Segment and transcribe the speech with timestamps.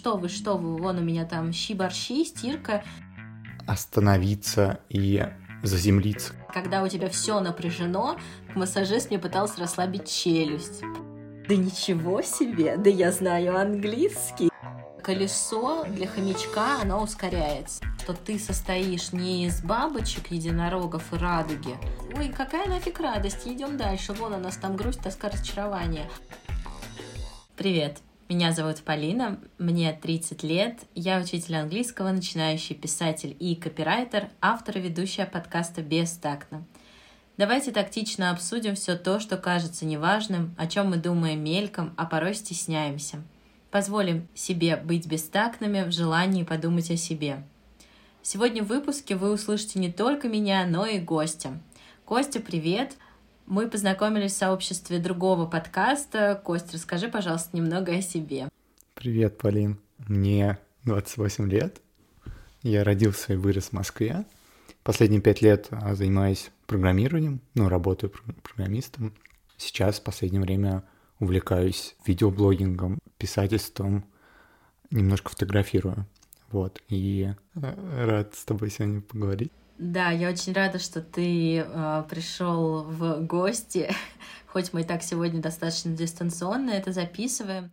[0.00, 2.82] Что вы, что вы, вон у меня там щи-борщи, стирка.
[3.66, 5.22] Остановиться и
[5.62, 6.32] заземлиться.
[6.54, 8.16] Когда у тебя все напряжено,
[8.54, 10.80] массажист мне пытался расслабить челюсть.
[11.46, 14.48] Да ничего себе, да я знаю английский.
[15.02, 17.84] Колесо для хомячка, оно ускоряется.
[17.98, 21.76] Что ты состоишь не из бабочек, единорогов и радуги.
[22.16, 24.14] Ой, какая нафиг радость, идем дальше.
[24.14, 26.08] Вон у нас там грусть, тоска, разочарование.
[27.54, 27.98] Привет,
[28.30, 34.80] меня зовут Полина, мне 30 лет, я учитель английского, начинающий писатель и копирайтер, автор и
[34.80, 36.64] ведущая подкаста «Бестактно».
[37.36, 42.34] Давайте тактично обсудим все то, что кажется неважным, о чем мы думаем мельком, а порой
[42.34, 43.20] стесняемся.
[43.72, 47.42] Позволим себе быть бестактными в желании подумать о себе.
[48.22, 51.58] Сегодня в выпуске вы услышите не только меня, но и гостя.
[52.04, 52.94] Костя, привет!
[53.50, 56.40] Мы познакомились в сообществе другого подкаста.
[56.44, 58.48] Кость, расскажи, пожалуйста, немного о себе.
[58.94, 59.80] Привет, Полин.
[60.06, 61.80] Мне 28 лет.
[62.62, 64.24] Я родился и вырос в Москве.
[64.84, 68.12] Последние пять лет а, занимаюсь программированием, ну, работаю
[68.44, 69.14] программистом.
[69.56, 70.84] Сейчас в последнее время
[71.18, 74.04] увлекаюсь видеоблогингом, писательством,
[74.92, 76.06] немножко фотографирую.
[76.52, 79.50] Вот, и э, рад с тобой сегодня поговорить.
[79.80, 83.90] Да, я очень рада, что ты э, пришел в гости,
[84.46, 87.72] хоть мы и так сегодня достаточно дистанционно это записываем.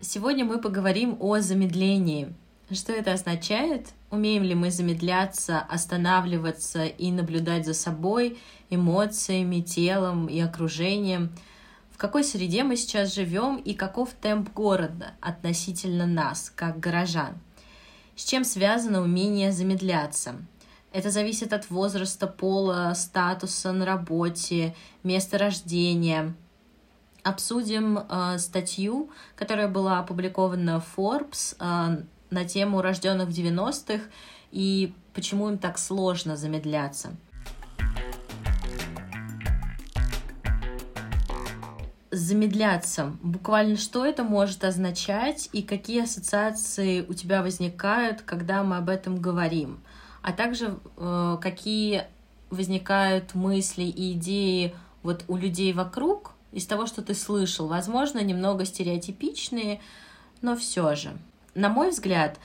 [0.00, 2.32] Сегодня мы поговорим о замедлении.
[2.70, 3.88] Что это означает?
[4.10, 8.38] Умеем ли мы замедляться, останавливаться и наблюдать за собой,
[8.70, 11.30] эмоциями, телом и окружением–
[12.02, 17.38] какой среде мы сейчас живем и каков темп города относительно нас, как горожан.
[18.16, 20.34] С чем связано умение замедляться?
[20.92, 26.34] Это зависит от возраста, пола, статуса на работе, места рождения.
[27.22, 34.02] Обсудим э, статью, которая была опубликована в Forbes э, на тему рожденных в 90-х
[34.50, 37.14] и почему им так сложно замедляться.
[42.12, 43.16] Замедляться.
[43.22, 49.18] Буквально что это может означать и какие ассоциации у тебя возникают, когда мы об этом
[49.18, 49.80] говорим,
[50.20, 52.04] а также э, какие
[52.50, 57.66] возникают мысли и идеи вот у людей вокруг из того, что ты слышал.
[57.66, 59.80] Возможно, немного стереотипичные,
[60.42, 61.16] но все же.
[61.54, 62.38] На мой взгляд,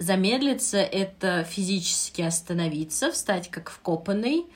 [0.00, 4.46] замедлиться— это физически остановиться, встать как вкопанный,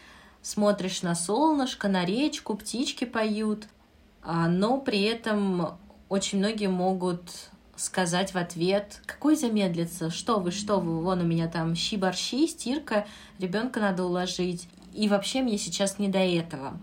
[0.42, 3.68] смотришь на солнышко, на речку, птички поют—
[4.24, 5.78] но при этом
[6.08, 11.48] очень многие могут сказать в ответ, какой замедлиться, что вы, что вы, вон у меня
[11.48, 13.06] там щи-борщи, стирка,
[13.38, 16.78] ребенка надо уложить, и вообще мне сейчас не до этого.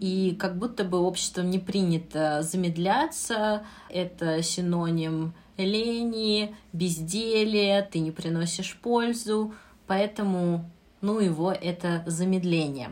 [0.00, 8.78] И как будто бы обществом не принято замедляться, это синоним лени, безделия, ты не приносишь
[8.82, 9.54] пользу,
[9.86, 10.64] поэтому,
[11.02, 12.90] ну его, это замедление.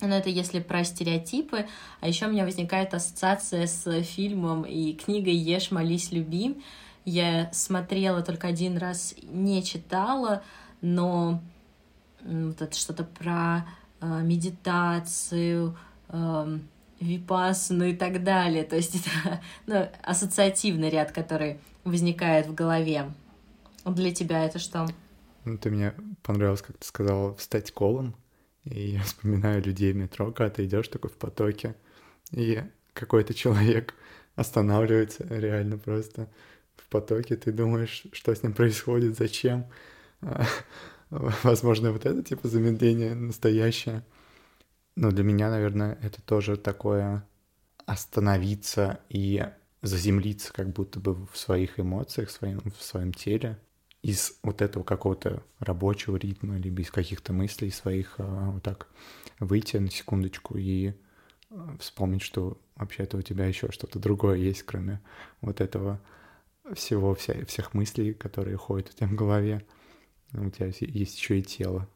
[0.00, 1.66] Но это если про стереотипы.
[2.00, 6.60] А еще у меня возникает ассоциация с фильмом и книгой «Ешь, молись, люби».
[7.04, 10.42] Я смотрела только один раз, не читала,
[10.80, 11.40] но
[12.22, 13.66] вот это что-то про
[14.00, 15.76] э, медитацию,
[16.08, 16.58] э,
[17.00, 18.64] випассану и так далее.
[18.64, 23.10] То есть это ну, ассоциативный ряд, который возникает в голове.
[23.84, 24.86] Для тебя это что?
[25.44, 28.14] Ну, ты мне понравилось, как ты сказала, встать колом.
[28.64, 31.76] И я вспоминаю людей в метро, когда ты идешь такой в потоке,
[32.32, 32.62] и
[32.92, 33.94] какой-то человек
[34.36, 36.28] останавливается реально просто
[36.76, 39.66] в потоке, ты думаешь, что с ним происходит, зачем.
[41.10, 44.04] Возможно, вот это типа замедление настоящее.
[44.96, 47.26] Но для меня, наверное, это тоже такое
[47.86, 49.44] остановиться и
[49.82, 53.58] заземлиться как будто бы в своих эмоциях, в своем, в своем теле,
[54.02, 58.88] из вот этого какого-то рабочего ритма, либо из каких-то мыслей своих а, вот так
[59.38, 60.94] выйти на секундочку и
[61.50, 65.00] а, вспомнить, что вообще-то у тебя еще что-то другое есть, кроме
[65.42, 66.00] вот этого
[66.74, 69.64] всего, вся, всех мыслей, которые ходят у тебя в голове.
[70.32, 71.88] У тебя есть еще и тело.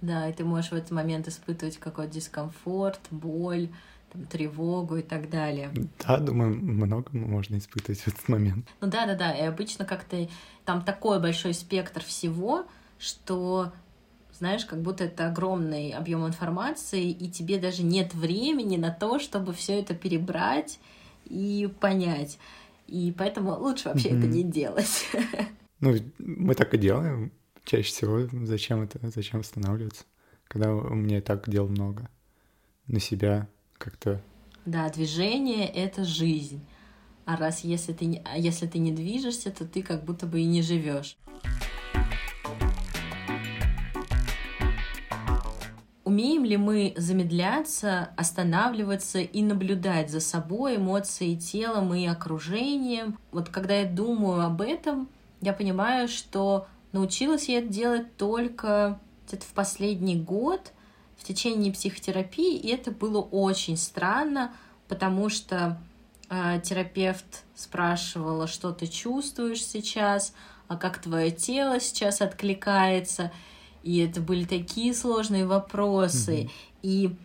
[0.00, 3.70] Да, и ты можешь в этот момент испытывать какой-то дискомфорт, боль,
[4.12, 5.70] там, тревогу и так далее.
[6.04, 8.66] Да, думаю, много можно испытывать в этот момент.
[8.80, 9.32] Ну да, да, да.
[9.32, 10.28] И обычно как-то
[10.64, 12.64] там такой большой спектр всего,
[12.98, 13.72] что
[14.38, 19.52] знаешь, как будто это огромный объем информации, и тебе даже нет времени на то, чтобы
[19.52, 20.78] все это перебрать
[21.24, 22.38] и понять.
[22.86, 24.18] И поэтому лучше вообще mm-hmm.
[24.18, 25.06] это не делать.
[25.80, 27.30] Ну, мы так и делаем
[27.64, 28.26] чаще всего.
[28.44, 28.98] Зачем это?
[29.10, 30.02] Зачем останавливаться?
[30.48, 32.10] Когда у меня и так дел много.
[32.88, 33.46] На себя
[33.78, 34.20] как-то
[34.66, 36.60] Да, движение— это жизнь.
[37.24, 40.44] А раз если ты, не, если ты не движешься, то ты как будто бы и
[40.44, 41.16] не живешь.
[46.04, 53.18] Умеем ли мы замедляться, останавливаться и наблюдать за собой, эмоцией, телом и окружением?
[53.30, 55.10] Вот когда я думаю об этом,
[55.42, 60.72] я понимаю, что научилась я это делать только где-то в последний год
[61.18, 64.52] в течение психотерапии, и это было очень странно,
[64.88, 65.80] потому что
[66.30, 70.32] э, терапевт спрашивала, что ты чувствуешь сейчас,
[70.68, 73.32] а как твое тело сейчас откликается—
[73.82, 76.32] и это были такие сложные вопросы.
[76.32, 76.50] Mm-hmm.
[76.82, 77.16] И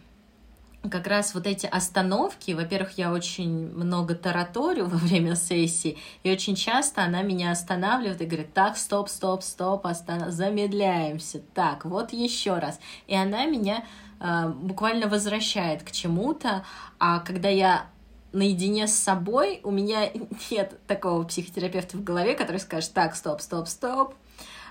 [0.90, 6.56] как раз вот эти остановки, во-первых, я очень много тараторю во время сессии, и очень
[6.56, 10.32] часто она меня останавливает и говорит, так, стоп, стоп, стоп, останов...
[10.32, 12.80] замедляемся, так, вот еще раз.
[13.08, 13.86] И она меня
[14.20, 16.66] э, буквально возвращает к чему-то,
[17.00, 17.88] а когда я
[18.32, 20.10] наедине с собой, у меня
[20.52, 24.16] нет такого психотерапевта в голове, который скажет, так, стоп, стоп, стоп,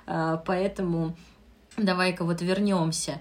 [0.06, 1.16] э, поэтому
[1.76, 3.20] Давай-ка вот вернемся.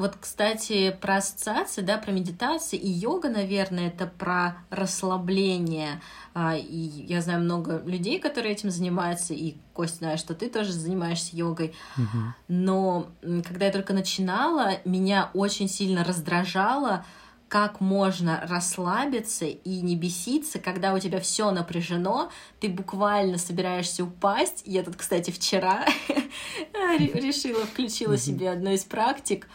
[0.00, 6.00] Вот, кстати, про ассоциации, да, про медитации и йога, наверное, это про расслабление.
[6.32, 10.72] А, и я знаю много людей, которые этим занимаются, и Кость, знаю, что ты тоже
[10.72, 11.74] занимаешься йогой.
[11.98, 12.18] Угу.
[12.48, 13.08] Но
[13.46, 17.04] когда я только начинала, меня очень сильно раздражало,
[17.48, 24.62] как можно расслабиться и не беситься, когда у тебя все напряжено, ты буквально собираешься упасть.
[24.64, 25.84] Я тут, кстати, вчера
[26.98, 29.46] решила, включила себе одну из практик,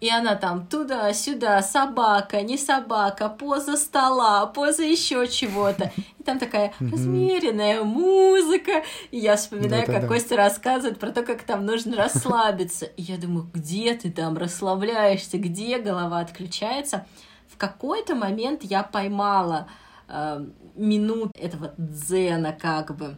[0.00, 5.90] и она там туда-сюда, собака, не собака, поза стола, поза еще чего-то.
[6.18, 8.82] И там такая размеренная музыка.
[9.10, 12.86] И я вспоминаю, как Костя рассказывает про то, как там нужно расслабиться.
[12.86, 17.06] И я думаю, где ты там расслабляешься, где голова отключается.
[17.48, 19.68] В какой-то момент я поймала
[20.08, 20.44] э,
[20.74, 23.16] минут этого дзена как бы.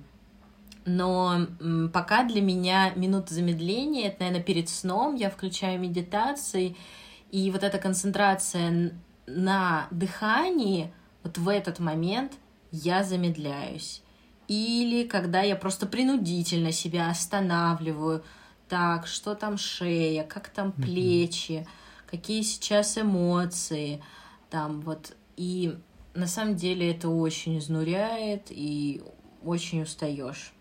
[0.89, 1.47] Но
[1.93, 6.77] пока для меня минута замедления, это, наверное, перед сном я включаю медитации,
[7.31, 10.91] и вот эта концентрация на дыхании,
[11.23, 12.33] вот в этот момент
[12.73, 14.03] я замедляюсь.
[14.49, 18.25] Или когда я просто принудительно себя останавливаю,
[18.67, 21.67] так, что там шея, как там плечи,
[22.07, 24.03] какие сейчас эмоции,
[24.49, 25.15] там вот.
[25.37, 25.77] И
[26.15, 29.03] на самом деле это очень изнуряет и
[29.45, 30.55] очень устаешь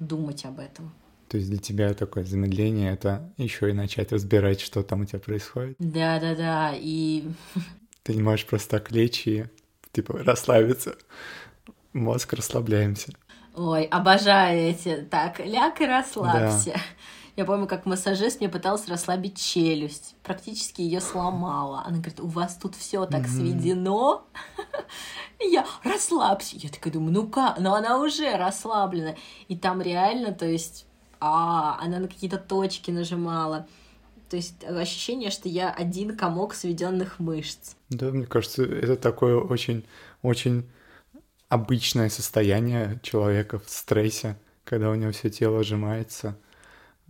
[0.00, 0.92] думать об этом.
[1.28, 5.20] То есть для тебя такое замедление— это еще и начать разбирать, что там у тебя
[5.20, 5.76] происходит?
[5.78, 7.28] Да-да-да, и...
[8.02, 9.46] Ты не можешь просто так лечь и,
[9.92, 10.96] типа, расслабиться.
[11.92, 13.12] Мозг расслабляемся.
[13.54, 15.06] Ой, обожаю эти.
[15.10, 16.72] Так, ляг и расслабься.
[16.74, 16.80] Да.
[17.36, 20.16] Я помню, как массажист мне пытался расслабить челюсть.
[20.22, 21.82] Практически ее сломала.
[21.86, 23.28] Она говорит, у вас тут все так mm-hmm.
[23.28, 24.22] сведено.
[25.40, 26.56] я расслабься.
[26.56, 27.58] Я такая думаю, ну как?
[27.58, 29.14] Но она уже расслаблена.
[29.48, 30.86] И там реально, то есть,
[31.20, 33.66] а, она на какие-то точки нажимала.
[34.28, 37.74] То есть ощущение, что я один комок сведенных мышц.
[37.88, 39.84] Да, мне кажется, это такое очень,
[40.22, 40.68] очень
[41.48, 46.38] обычное состояние человека в стрессе, когда у него все тело сжимается.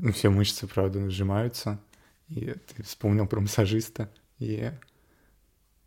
[0.00, 1.80] Ну, все мышцы, правда, сжимаются.
[2.28, 4.10] И ты вспомнил про массажиста.
[4.38, 4.70] И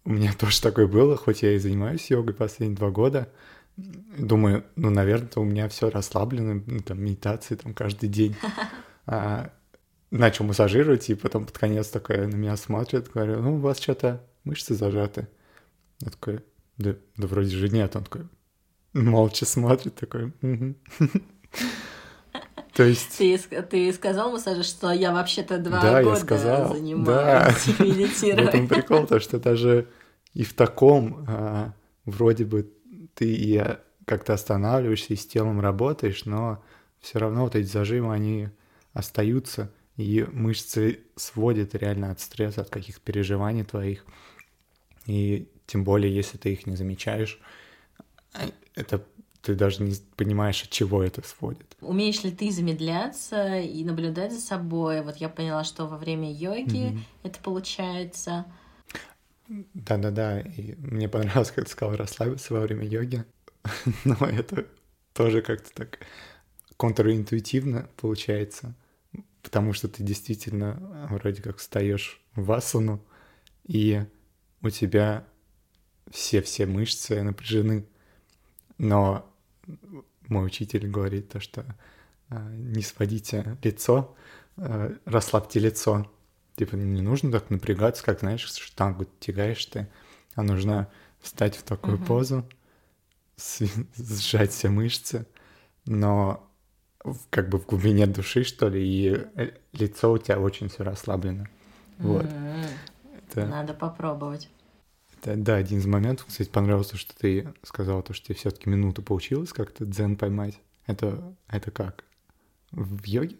[0.06, 3.32] у меня тоже такое было, хоть я и занимаюсь йогой последние два года.
[3.76, 8.36] Думаю, ну, наверное, у меня все расслаблено, ну, там, медитации там каждый день.
[9.06, 9.52] А,
[10.12, 14.26] начал массажировать, и потом под конец такая на меня смотрит, говорю, ну, у вас что-то
[14.46, 15.28] мышцы зажаты.
[16.00, 16.40] Я такой,
[16.78, 17.98] да, да вроде же нет.
[17.98, 18.30] Он такой,
[18.94, 20.76] молча смотрит, такой, угу.
[22.74, 23.18] То есть...
[23.18, 27.54] Ты, ты сказал массажу, что я вообще-то два да, года я сказал, занимаюсь да.
[27.84, 28.46] медитированием.
[28.46, 29.88] В этом прикол, то, что даже
[30.34, 31.74] и в таком а,
[32.06, 32.72] вроде бы
[33.14, 33.64] ты и
[34.06, 36.64] как-то останавливаешься и с телом работаешь, но
[37.00, 38.50] все равно вот эти зажимы, они
[38.94, 44.06] остаются, и мышцы сводят реально от стресса, от каких-то переживаний твоих.
[45.06, 47.40] И тем более, если ты их не замечаешь,
[48.76, 49.04] это
[49.44, 51.76] ты даже не понимаешь, от чего это сводит.
[51.82, 55.04] Умеешь ли ты замедляться и наблюдать за собой?
[55.04, 57.00] Вот я поняла, что во время йоги mm-hmm.
[57.24, 58.46] это получается.
[59.74, 63.26] Да-да-да, и мне понравилось, как ты сказал, расслабиться во время йоги,
[64.06, 64.66] но это
[65.12, 66.00] тоже как-то так
[66.78, 68.74] контринтуитивно получается,
[69.42, 73.04] потому что ты действительно вроде как встаешь в асану,
[73.66, 74.06] и
[74.62, 75.28] у тебя
[76.10, 77.86] все-все мышцы напряжены,
[78.78, 79.30] но
[80.28, 81.66] мой учитель говорит то, что
[82.30, 84.16] э, не сводите лицо,
[84.58, 86.10] э, расслабьте лицо.
[86.56, 89.88] Типа не нужно так напрягаться, как, знаешь, штангу тягаешь ты,
[90.36, 90.90] а нужно
[91.20, 92.06] встать в такую угу.
[92.06, 92.50] позу,
[93.38, 95.26] сжать все мышцы,
[95.86, 96.48] но
[97.30, 101.48] как бы в глубине души, что ли, и э, лицо у тебя очень все расслаблено.
[101.98, 102.26] Вот.
[102.26, 102.66] Mm-hmm.
[103.30, 103.46] Это...
[103.48, 104.50] Надо попробовать.
[105.26, 109.54] Да, один из моментов, кстати, понравился, что ты сказала, то, что тебе все-таки минуту получилось
[109.54, 110.60] как-то дзен поймать.
[110.86, 112.04] Это, это как?
[112.72, 113.38] В йоге?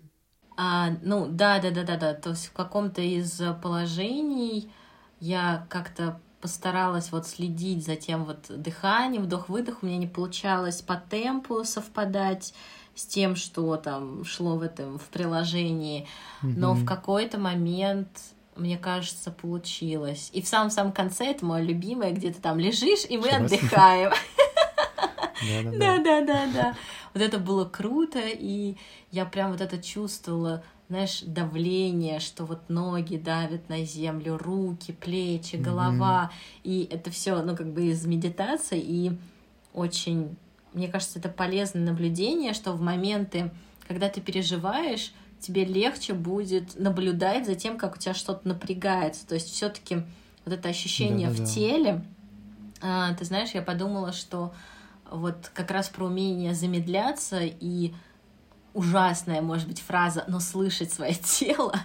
[0.56, 2.14] А, ну, да, да, да, да, да.
[2.14, 4.72] То есть в каком-то из положений
[5.20, 10.96] я как-то постаралась вот следить за тем вот дыханием, вдох-выдох, у меня не получалось по
[10.96, 12.54] темпу совпадать
[12.96, 16.54] с тем, что там шло в этом в приложении, mm-hmm.
[16.58, 18.10] но в какой-то момент
[18.56, 20.30] мне кажется, получилось.
[20.34, 24.12] И в самом-самом конце это мое любимое, где ты там лежишь, и мы отдыхаем.
[25.78, 26.76] Да-да-да-да.
[27.14, 28.76] Вот это было круто, и
[29.12, 35.56] я прям вот это чувствовала, знаешь, давление, что вот ноги давят на землю, руки, плечи,
[35.56, 36.32] голова,
[36.64, 39.12] и это все, ну, как бы из медитации, и
[39.74, 40.36] очень,
[40.74, 43.52] мне кажется, это полезное наблюдение, что в моменты,
[43.88, 49.28] когда ты переживаешь, тебе легче будет наблюдать за тем, как у тебя что-то напрягается.
[49.28, 50.04] То есть все-таки
[50.46, 51.46] вот это ощущение да, в да.
[51.46, 52.06] теле.
[52.82, 54.54] А, ты знаешь, я подумала, что
[55.12, 57.94] вот как раз про умение замедляться и
[58.74, 61.76] ужасная, может быть, фраза, но слышать свое тело.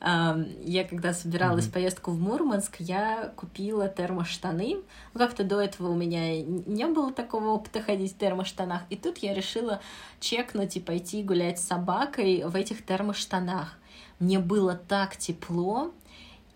[0.00, 1.70] Я когда собиралась mm-hmm.
[1.70, 4.76] в поездку в Мурманск, я купила термоштаны.
[5.14, 8.82] Ну, как-то до этого у меня не было такого опыта ходить в термоштанах.
[8.90, 9.80] И тут я решила
[10.20, 13.76] чекнуть и пойти гулять с собакой в этих термоштанах.
[14.20, 15.92] Мне было так тепло,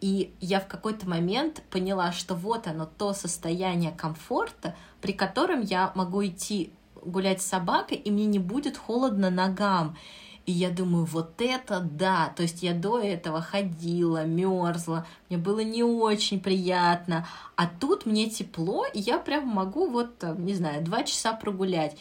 [0.01, 5.93] и я в какой-то момент поняла, что вот оно то состояние комфорта, при котором я
[5.95, 6.73] могу идти
[7.05, 9.97] гулять с собакой, и мне не будет холодно ногам.
[10.45, 12.33] И я думаю, вот это да.
[12.37, 17.27] То есть я до этого ходила, мерзла, мне было не очень приятно.
[17.55, 21.97] А тут мне тепло, и я прям могу вот, не знаю, два часа прогулять.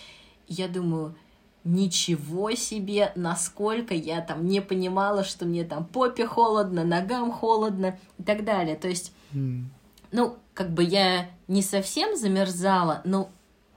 [0.48, 1.16] И я думаю,
[1.64, 8.24] ничего себе, насколько я там не понимала, что мне там попе холодно, ногам холодно и
[8.24, 8.76] так далее.
[8.76, 9.66] То есть, mm.
[10.12, 13.30] ну, как бы я не совсем замерзала, но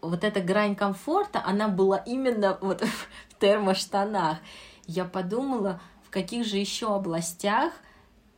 [0.09, 2.83] вот эта грань комфорта, она была именно вот
[3.31, 4.39] в термоштанах.
[4.87, 7.73] Я подумала, в каких же еще областях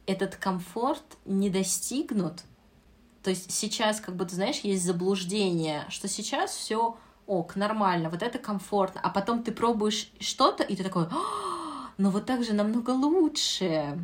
[0.06, 2.42] этот комфорт не достигнут.
[3.22, 6.96] То есть сейчас, как бы, ты знаешь, есть заблуждение, что сейчас все
[7.26, 11.08] ок, нормально, вот это комфортно, а потом ты пробуешь что-то, и ты такой,
[11.98, 13.98] ну вот так же намного лучше.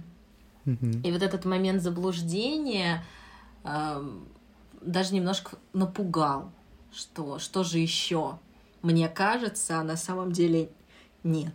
[0.65, 1.03] Mm-hmm.
[1.03, 3.05] И вот этот момент заблуждения
[3.65, 4.11] э,
[4.81, 6.51] даже немножко напугал
[6.95, 8.39] что, что же еще?
[8.83, 10.71] Мне кажется, а на самом деле
[11.23, 11.55] нет.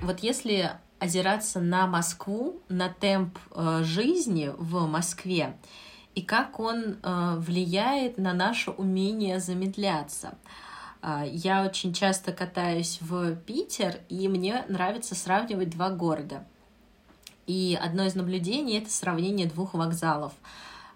[0.00, 5.56] Вот если озираться на Москву, на темп э, жизни в Москве,
[6.14, 10.36] и как он э, влияет на наше умение замедляться.
[11.02, 16.46] Э, я очень часто катаюсь в Питер, и мне нравится сравнивать два города—
[17.48, 20.34] и одно из наблюдений— это сравнение двух вокзалов.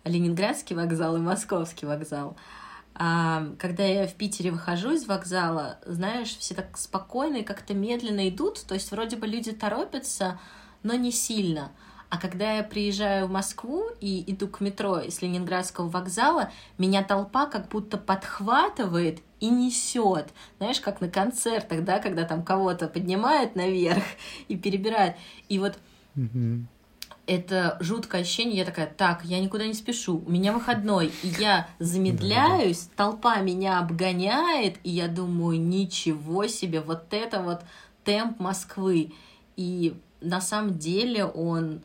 [0.04, 2.37] Ленинградский вокзал и Московский вокзал.
[2.94, 8.28] А, когда я в Питере выхожу из вокзала, знаешь, все так спокойно и как-то медленно
[8.28, 10.38] идут, то есть вроде бы люди торопятся,
[10.82, 11.73] но не сильно.
[12.11, 17.47] А когда я приезжаю в Москву и иду к метро из Ленинградского вокзала, меня толпа
[17.47, 20.28] как будто подхватывает и несет.
[20.59, 24.04] Знаешь, как на концертах, да, когда там кого-то поднимают наверх
[24.49, 25.16] и перебирают.
[25.49, 25.78] И вот
[27.26, 28.59] это жуткое ощущение.
[28.59, 33.78] Я такая, так, я никуда не спешу, у меня выходной, и я замедляюсь, толпа меня
[33.78, 37.61] обгоняет, и я думаю, ничего себе, вот это вот
[38.04, 39.12] темп Москвы.
[39.57, 41.83] И на самом деле он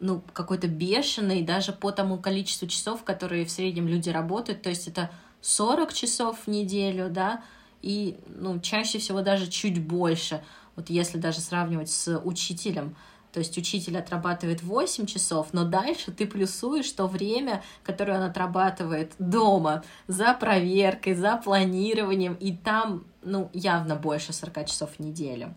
[0.00, 4.88] ну, какой-то бешеный, даже по тому количеству часов, которые в среднем люди работают, то есть
[4.88, 5.10] это
[5.42, 7.42] 40 часов в неделю, да,
[7.82, 10.42] и, ну, чаще всего даже чуть больше,
[10.74, 12.96] вот если даже сравнивать с учителем,
[13.32, 19.12] то есть учитель отрабатывает 8 часов, но дальше ты плюсуешь то время, которое он отрабатывает
[19.18, 25.54] дома за проверкой, за планированием, и там, ну, явно больше 40 часов в неделю.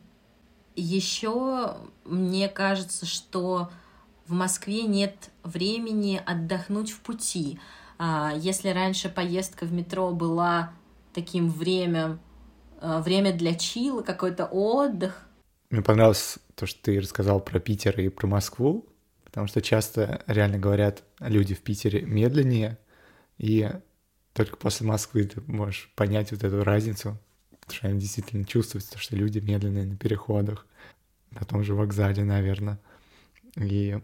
[0.76, 3.70] Еще мне кажется, что
[4.28, 7.60] в Москве нет времени отдохнуть в пути.
[7.98, 10.72] А, если раньше поездка в метро была
[11.14, 12.20] таким время,
[12.82, 15.28] а, время для чила, какой-то отдых,
[15.74, 18.88] мне понравилось то, что ты рассказал про Питер и про Москву,
[19.24, 22.78] потому что часто реально говорят люди в Питере медленнее,
[23.38, 23.70] и
[24.34, 27.18] только после Москвы ты можешь понять вот эту разницу,
[27.60, 30.66] потому что они действительно чувствуется, что люди медленные на переходах,
[31.32, 32.80] на том же вокзале, наверное.
[33.56, 34.00] И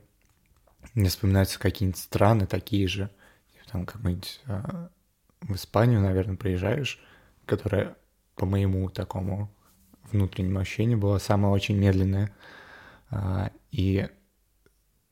[0.94, 3.10] мне вспоминаются какие-нибудь страны такие же,
[3.72, 4.89] там какой-нибудь а,
[5.41, 7.00] в Испанию, наверное, приезжаешь,
[7.46, 7.96] которая
[8.36, 9.53] по моему такому
[10.12, 12.32] внутреннему ощущению была самая очень медленная.
[13.12, 14.08] А, и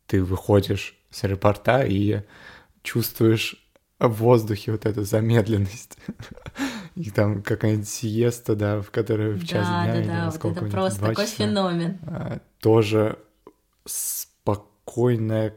[0.05, 2.21] ты выходишь с аэропорта и
[2.83, 3.63] чувствуешь
[3.99, 5.97] в воздухе вот эту замедленность.
[6.95, 10.57] И там какая-нибудь сиеста, да, в которой в час да, дня да, или да, вот
[10.57, 11.99] это просто такой часа, феномен.
[12.07, 13.19] А, тоже
[13.85, 15.53] спокойный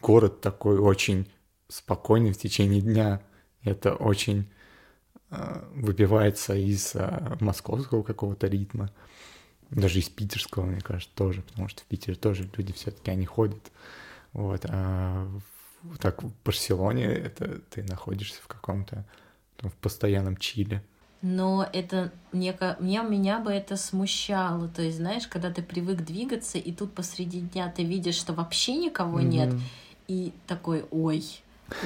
[0.00, 1.30] город такой очень
[1.68, 3.20] спокойный в течение дня.
[3.62, 4.50] Это очень
[5.74, 8.90] выбивается из э, московского какого-то ритма,
[9.70, 13.72] даже из питерского, мне кажется, тоже, потому что в Питере тоже люди все-таки они ходят.
[14.32, 15.28] Вот, а
[16.00, 19.04] так в Барселоне это ты находишься в каком-то
[19.60, 20.82] в постоянном чиле.
[21.22, 22.76] Но это неко...
[22.80, 24.68] мне, меня бы это смущало.
[24.68, 28.74] То есть, знаешь, когда ты привык двигаться, и тут посреди дня ты видишь, что вообще
[28.76, 29.24] никого mm-hmm.
[29.24, 29.54] нет,
[30.08, 31.24] и такой, ой,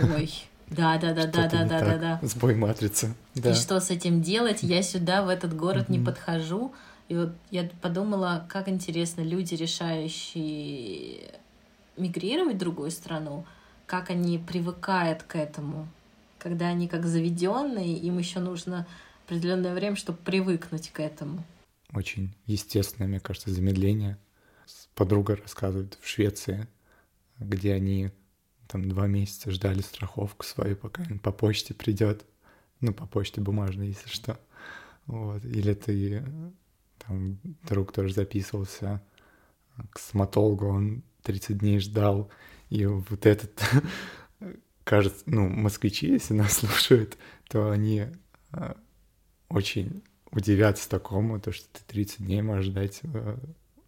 [0.02, 0.32] ой,
[0.68, 2.20] да, да, да, да, да, да, да, да.
[2.23, 3.14] Сбой матрицы.
[3.35, 3.50] Да.
[3.52, 4.62] И что с этим делать?
[4.62, 6.75] Я сюда, в этот город, не подхожу.
[7.08, 11.35] И вот я подумала, как интересно, люди, решающие
[11.96, 13.46] мигрировать в другую страну,
[13.87, 15.88] как они привыкают к этому,
[16.38, 18.87] когда они как заведенные, им еще нужно
[19.25, 21.44] определенное время, чтобы привыкнуть к этому.
[21.92, 24.18] Очень естественное, мне кажется, замедление.
[24.94, 26.66] Подруга рассказывает в Швеции,
[27.38, 28.11] где они
[28.68, 32.25] там два месяца ждали страховку свою, пока по почте придет.
[32.80, 34.38] Ну, по почте бумажной, если что.
[35.06, 35.44] Вот.
[35.44, 36.25] Или ты
[36.99, 39.02] там друг тоже записывался
[39.90, 42.30] к стоматологу, он 30 дней ждал,
[42.70, 43.62] и вот этот,
[44.85, 47.16] кажется, ну, москвичи, если нас слушают,
[47.49, 48.06] то они
[48.52, 48.76] а,
[49.49, 53.38] очень удивятся такому, то, что ты 30 дней можешь ждать а,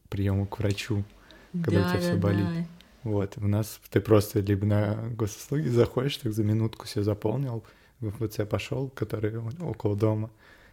[0.08, 1.04] приема к врачу,
[1.52, 2.46] когда да, у тебя да, все болит.
[2.46, 2.77] Да.
[3.04, 7.64] Вот, у нас ты просто либо на госуслуги заходишь, так за минутку все заполнил,
[8.00, 10.30] в МФЦ пошел, который около дома,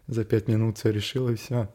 [0.07, 1.69] за пять минут все решил, и все.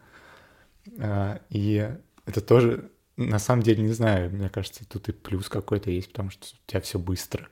[0.98, 1.90] А, и
[2.26, 6.30] это тоже, на самом деле, не знаю, мне кажется, тут и плюс какой-то есть, потому
[6.30, 7.48] что у тебя все быстро,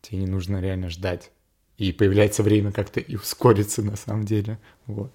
[0.00, 1.30] тебе не нужно реально ждать.
[1.76, 5.12] И появляется время как-то и ускориться на самом деле, вот.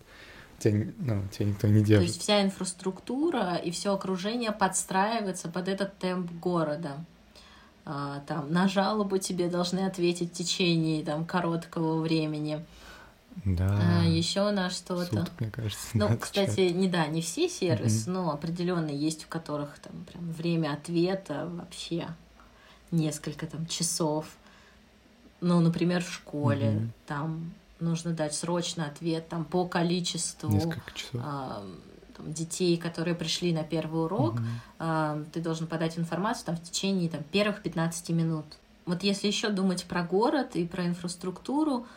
[0.59, 1.97] Тебя, ну, тебя никто не держит.
[1.97, 7.05] То есть вся инфраструктура и все окружение подстраивается под этот темп города.
[7.85, 12.65] А, там на жалобу тебе должны ответить в течение там короткого времени.
[13.45, 14.01] Да.
[14.01, 15.05] А, еще на что-то.
[15.05, 15.87] Суток, мне кажется.
[15.93, 18.13] Ну, кстати, не да, не все сервисы, mm-hmm.
[18.13, 22.07] но определенные есть, у которых там прям время ответа вообще
[22.91, 24.27] несколько там часов.
[25.41, 26.89] Ну, например, в школе mm-hmm.
[27.07, 30.49] там нужно дать срочно ответ там по количеству.
[30.49, 31.21] Несколько часов.
[31.23, 31.65] А,
[32.25, 34.43] детей, которые пришли на первый урок, угу.
[34.79, 38.45] э, ты должен подать информацию там, в течение там, первых 15 минут.
[38.85, 41.87] Вот если еще думать про город и про инфраструктуру,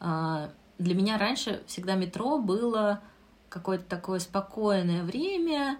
[0.00, 3.00] э, для меня раньше всегда метро было
[3.48, 5.78] какое-то такое спокойное время,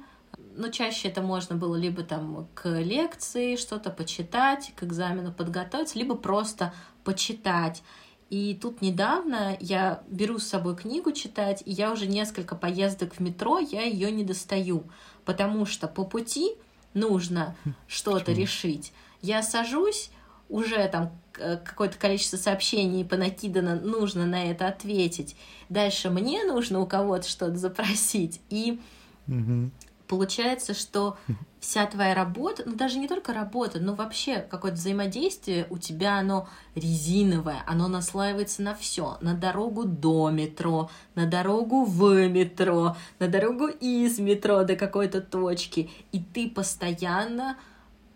[0.56, 6.14] но чаще это можно было либо там к лекции что-то почитать, к экзамену подготовиться, либо
[6.14, 6.72] просто
[7.04, 7.82] почитать.
[8.29, 13.21] И тут недавно я беру с собой книгу читать, и я уже несколько поездок в
[13.21, 14.85] метро, я ее не достаю,
[15.25, 16.57] потому что по пути
[16.93, 18.93] нужно хм, что-то решить.
[19.23, 20.11] Я сажусь,
[20.49, 25.37] уже там какое-то количество сообщений понакидано, нужно на это ответить.
[25.69, 28.41] Дальше мне нужно у кого-то что-то запросить.
[28.51, 28.81] И
[29.29, 29.71] угу
[30.07, 31.16] получается, что
[31.61, 36.49] вся твоя работа, ну даже не только работа, но вообще какое-то взаимодействие у тебя, оно
[36.75, 43.66] резиновое, оно наслаивается на все, на дорогу до метро, на дорогу в метро, на дорогу
[43.66, 47.57] из метро до какой-то точки, и ты постоянно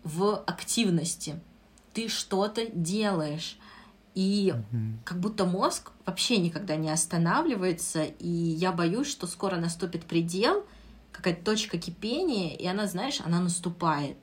[0.03, 1.39] в активности,
[1.93, 3.57] ты что-то делаешь.
[4.13, 4.93] И mm-hmm.
[5.05, 10.65] как будто мозг вообще никогда не останавливается, и я боюсь, что скоро наступит предел,
[11.21, 14.17] какая-то точка кипения, и она, знаешь, она наступает.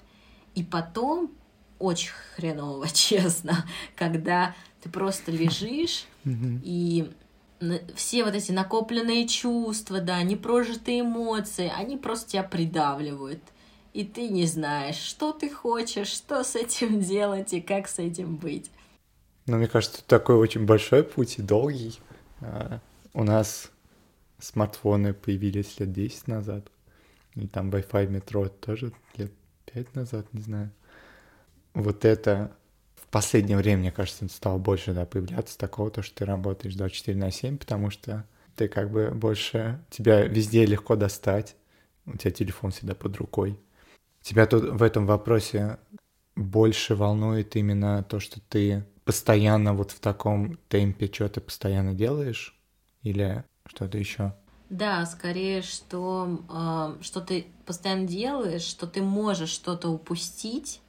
[0.55, 1.31] И потом
[1.79, 3.65] очень хреново, честно,
[3.97, 7.11] когда ты просто лежишь и
[7.95, 13.43] все вот эти накопленные чувства, да, непрожитые эмоции, они просто тебя придавливают.
[13.95, 18.37] И ты не знаешь, что ты хочешь, что с этим делать и как с этим
[18.37, 18.71] быть.
[19.47, 21.99] Ну, мне кажется, такой очень большой путь и долгий.
[22.41, 22.81] А,
[23.15, 23.71] у нас
[24.39, 26.71] смартфоны появились лет 10 назад.
[27.47, 29.33] Там Wi-Fi метро тоже лет
[29.65, 30.71] пять назад, не знаю.
[31.75, 32.57] Вот это
[32.97, 37.17] в последнее время, мне кажется, стало больше да, появляться такого, то, что ты работаешь 24
[37.17, 39.81] на 7, потому что ты как бы больше...
[39.91, 41.57] Тебя везде легко достать,
[42.07, 43.59] у тебя телефон всегда под рукой.
[44.21, 45.79] Тебя тут в этом вопросе
[46.35, 52.59] больше волнует именно то, что ты постоянно вот в таком темпе что-то постоянно делаешь?
[53.03, 54.35] Или что-то еще?
[54.71, 60.81] Да, скорее, что, э, что ты постоянно делаешь, что ты можешь что-то упустить.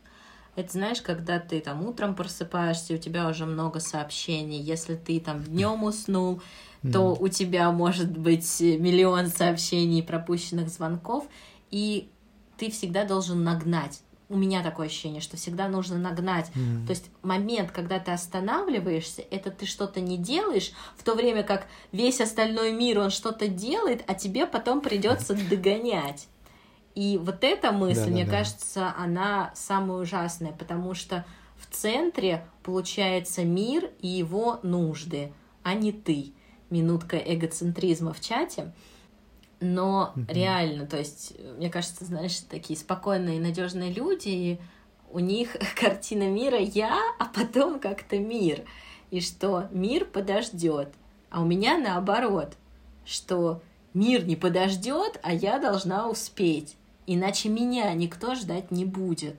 [0.55, 4.59] Это знаешь, когда ты там утром просыпаешься, у тебя уже много сообщений.
[4.59, 6.41] Если ты там днем уснул,
[6.91, 11.27] то у тебя может быть миллион сообщений, пропущенных звонков,
[11.71, 12.09] и
[12.57, 16.51] ты всегда должен нагнать у меня такое ощущение, что всегда нужно нагнать.
[16.55, 16.85] Mm.
[16.85, 21.65] То есть момент, когда ты останавливаешься, это ты что-то не делаешь, в то время как
[21.91, 26.27] весь остальной мир, он что-то делает, а тебе потом придется догонять.
[26.93, 28.31] И вот эта мысль, да, мне да.
[28.31, 31.25] кажется, она самая ужасная, потому что
[31.57, 36.33] в центре получается мир и его нужды, а не ты.
[36.69, 38.73] Минутка эгоцентризма в чате
[39.59, 40.33] но mm-hmm.
[40.33, 44.59] реально, то есть, мне кажется, знаешь, такие спокойные, и надежные люди, и
[45.11, 48.63] у них картина мира я, а потом как-то мир.
[49.11, 50.93] И что мир подождет.
[51.29, 52.53] А у меня наоборот,
[53.05, 53.61] что
[53.93, 56.75] мир не подождет, а я должна успеть.
[57.07, 59.35] Иначе меня никто ждать не будет.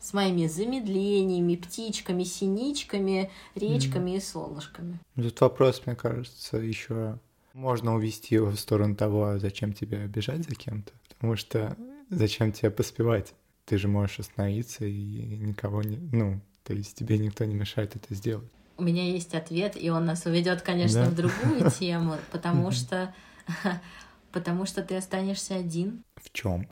[0.00, 4.16] С моими замедлениями, птичками, синичками, речками mm.
[4.16, 4.98] и солнышками.
[5.16, 7.18] Тут вопрос, мне кажется, еще
[7.54, 10.92] можно увести его в сторону того, а зачем тебе обижать за кем-то.
[11.08, 11.76] Потому что
[12.10, 13.32] зачем тебе поспевать?
[13.64, 15.96] Ты же можешь остановиться и никого не...
[15.96, 18.50] Ну, то есть тебе никто не мешает это сделать.
[18.76, 21.10] У меня есть ответ, и он нас уведет, конечно, да?
[21.10, 23.14] в другую тему, потому что
[24.32, 26.02] потому что ты останешься один.
[26.16, 26.68] В чем?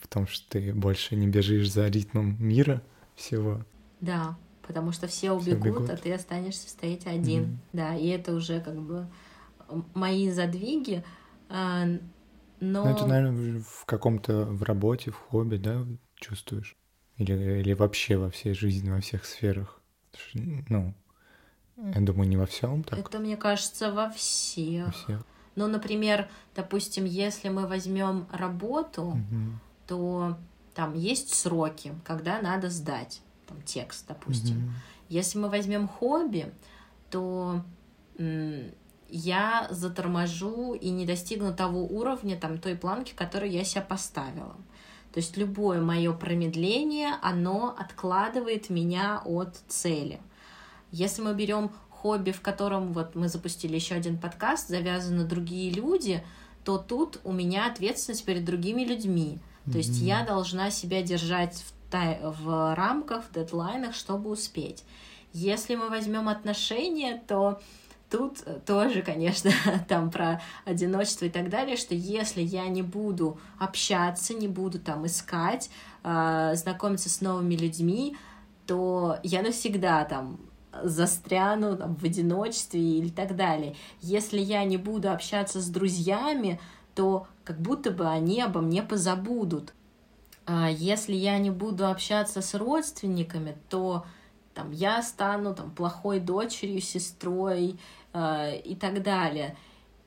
[0.00, 2.82] В том, что ты больше не бежишь за ритмом мира
[3.14, 3.60] всего.
[4.00, 5.90] Да, потому что все убегут, все бегут.
[5.90, 7.42] а ты останешься стоять один.
[7.42, 7.56] Mm-hmm.
[7.74, 9.06] Да, и это уже как бы
[9.94, 11.04] мои задвиги,
[11.48, 11.84] а,
[12.60, 12.84] но...
[12.84, 15.84] Ну, это, наверное, в каком-то, в работе, в хобби, да,
[16.16, 16.76] чувствуешь?
[17.16, 19.80] Или, или вообще во всей жизни, во всех сферах?
[20.32, 20.94] Ну,
[21.76, 22.98] я думаю, не во всем так.
[22.98, 24.86] Это, мне кажется, во всех.
[24.86, 25.26] Во всех.
[25.56, 29.60] Ну, например, допустим, если мы возьмем работу, угу.
[29.86, 30.36] то
[30.74, 34.64] там есть сроки, когда надо сдать там, текст, допустим.
[34.64, 34.72] Угу.
[35.10, 36.52] Если мы возьмем хобби,
[37.10, 37.62] то
[39.16, 44.56] я заторможу и не достигну того уровня, там, той планки, которую я себе поставила.
[45.12, 50.20] То есть любое мое промедление, оно откладывает меня от цели.
[50.90, 56.24] Если мы берем хобби, в котором вот мы запустили еще один подкаст, завязаны другие люди,
[56.64, 59.38] то тут у меня ответственность перед другими людьми.
[59.66, 59.76] То mm-hmm.
[59.76, 64.82] есть я должна себя держать в, тай- в рамках, в дедлайнах, чтобы успеть.
[65.32, 67.60] Если мы возьмем отношения, то
[68.10, 69.50] тут тоже, конечно,
[69.88, 75.06] там про одиночество и так далее, что если я не буду общаться, не буду там
[75.06, 75.70] искать,
[76.02, 78.16] э, знакомиться с новыми людьми,
[78.66, 80.38] то я навсегда там
[80.82, 83.76] застряну там, в одиночестве или так далее.
[84.00, 86.60] Если я не буду общаться с друзьями,
[86.94, 89.72] то как будто бы они обо мне позабудут.
[90.46, 94.04] А если я не буду общаться с родственниками, то
[94.54, 97.78] там я стану там плохой дочерью, сестрой
[98.12, 99.56] э, и так далее.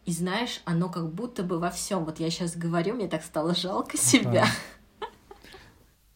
[0.06, 2.06] И знаешь, оно как будто бы во всем.
[2.06, 4.46] Вот я сейчас говорю, мне так стало жалко себя.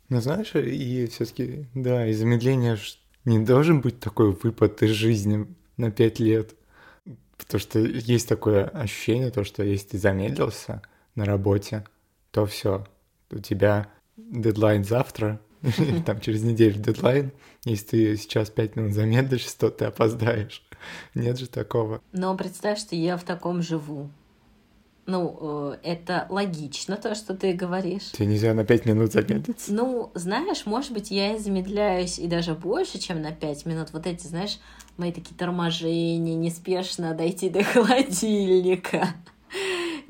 [0.10, 2.78] Ну знаешь, и все-таки, да, и замедление
[3.26, 6.56] не должен быть такой выпад из жизни на пять лет.
[7.38, 10.82] Потому что есть такое ощущение, то, что если ты замедлился
[11.16, 11.86] на работе,
[12.32, 12.86] то все,
[13.30, 15.40] у тебя дедлайн завтра,
[16.06, 17.32] там через неделю дедлайн,
[17.66, 20.64] если ты сейчас пять минут замедлишься, то ты опоздаешь.
[21.14, 22.02] Нет же такого.
[22.12, 24.10] Но представь, что я в таком живу.
[25.08, 28.12] Ну, э, это логично, то, что ты говоришь.
[28.12, 29.74] Тебе нельзя на пять минут замедлиться?
[29.74, 33.90] Ну, знаешь, может быть, я и замедляюсь и даже больше, чем на пять минут.
[33.94, 34.60] Вот эти, знаешь,
[34.98, 39.10] мои такие торможения, неспешно дойти до холодильника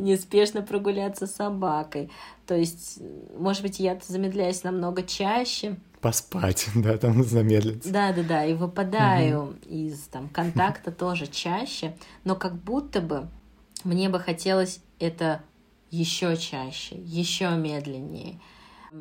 [0.02, 2.12] неспешно прогуляться с собакой.
[2.46, 3.00] То есть,
[3.38, 5.78] может быть, я замедляюсь намного чаще.
[6.02, 7.92] Поспать, да, там замедлиться.
[7.92, 9.56] Да, да, да, и выпадаю угу.
[9.70, 13.28] из там контакта тоже чаще, но как будто бы
[13.84, 15.42] мне бы хотелось это
[15.90, 18.40] еще чаще, еще медленнее,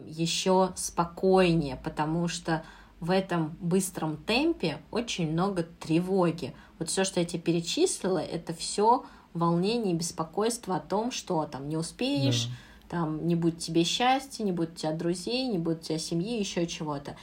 [0.06, 2.64] еще спокойнее, потому что
[3.00, 6.54] в этом быстром темпе очень много тревоги.
[6.78, 11.69] Вот все, что я тебе перечислила, это все волнение и беспокойство о том, что там
[11.69, 12.99] не успеешь, да.
[12.99, 16.38] там не будет тебе счастья, не будет у тебя друзей, не будет у тебя семьи,
[16.38, 17.16] еще чего-то.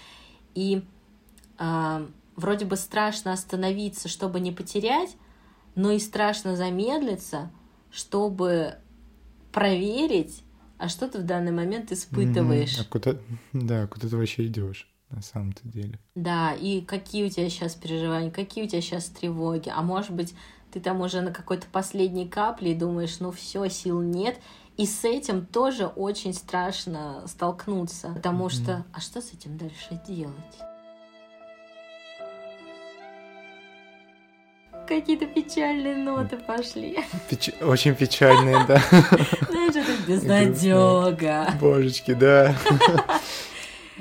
[0.55, 0.83] И
[1.59, 5.15] э, вроде бы страшно остановиться, чтобы не потерять,
[5.75, 7.51] но и страшно замедлиться,
[7.91, 8.75] чтобы
[9.51, 10.43] проверить,
[10.77, 12.77] а что ты в данный момент испытываешь.
[12.77, 12.81] Mm-hmm.
[12.81, 13.15] А куда,
[13.53, 14.87] да, куда ты вообще идешь?
[15.09, 15.99] на самом-то деле.
[16.15, 20.33] Да, и какие у тебя сейчас переживания, какие у тебя сейчас тревоги, а может быть,
[20.71, 24.39] ты там уже на какой-то последней капле и думаешь, ну все, сил нет,
[24.77, 28.63] и с этим тоже очень страшно столкнуться, потому mm-hmm.
[28.63, 30.35] что, а что с этим дальше делать?
[34.87, 36.99] Какие-то печальные ноты пошли.
[37.29, 37.49] Печ...
[37.61, 38.81] Очень печальные, да.
[39.49, 41.49] Знаешь, это безнадега.
[41.59, 42.55] Божечки, да.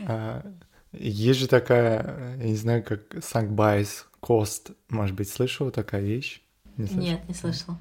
[0.09, 0.42] А,
[0.92, 6.42] есть же такая, я не знаю, как Sankbais Cost, может быть, слышала такая вещь?
[6.76, 7.78] Не Нет, не слышала.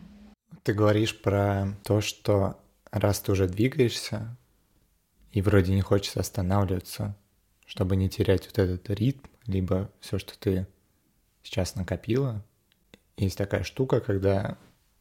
[0.64, 2.60] Ты говоришь про то, что
[2.92, 4.36] раз ты уже двигаешься,
[5.32, 7.16] и вроде не хочется останавливаться,
[7.66, 10.68] чтобы не терять вот этот ритм, либо все, что ты
[11.44, 12.44] сейчас накопила,
[13.18, 14.58] есть такая штука, когда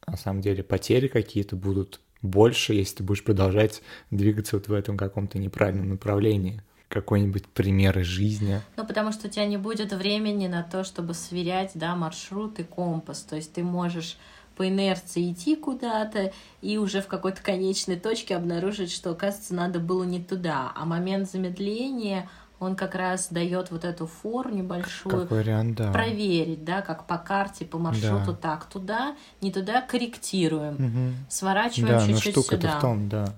[0.07, 4.97] на самом деле потери какие-то будут больше, если ты будешь продолжать двигаться вот в этом
[4.97, 6.63] каком-то неправильном направлении.
[6.95, 8.61] Какой-нибудь пример из жизни.
[8.77, 12.63] Ну, потому что у тебя не будет времени на то, чтобы сверять, да, маршрут и
[12.63, 13.23] компас.
[13.23, 14.17] То есть ты можешь
[14.57, 20.05] по инерции идти куда-то и уже в какой-то конечной точке обнаружить, что, оказывается, надо было
[20.05, 20.73] не туда.
[20.75, 22.31] А момент замедления—
[22.61, 25.93] он как раз дает вот эту фор небольшую как вариант, да.
[25.93, 28.35] проверить, да, как по карте, по маршруту, да.
[28.35, 31.15] так туда, не туда корректируем, угу.
[31.29, 32.79] сворачиваем да, чуть-чуть но штука-то сюда.
[32.79, 33.37] в том, да,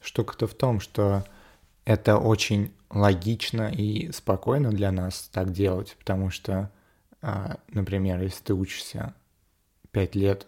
[0.00, 1.24] штука-то в том, что
[1.88, 6.70] это очень логично и спокойно для нас так делать, потому что,
[7.22, 9.14] а, например, если ты учишься
[9.90, 10.46] пять лет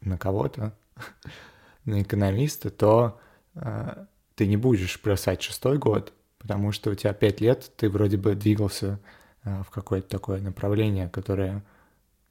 [0.00, 0.72] на кого-то,
[1.84, 3.18] на экономиста, то
[3.56, 8.16] а, ты не будешь бросать шестой год, потому что у тебя пять лет, ты вроде
[8.16, 9.00] бы двигался
[9.42, 11.64] а, в какое-то такое направление, которое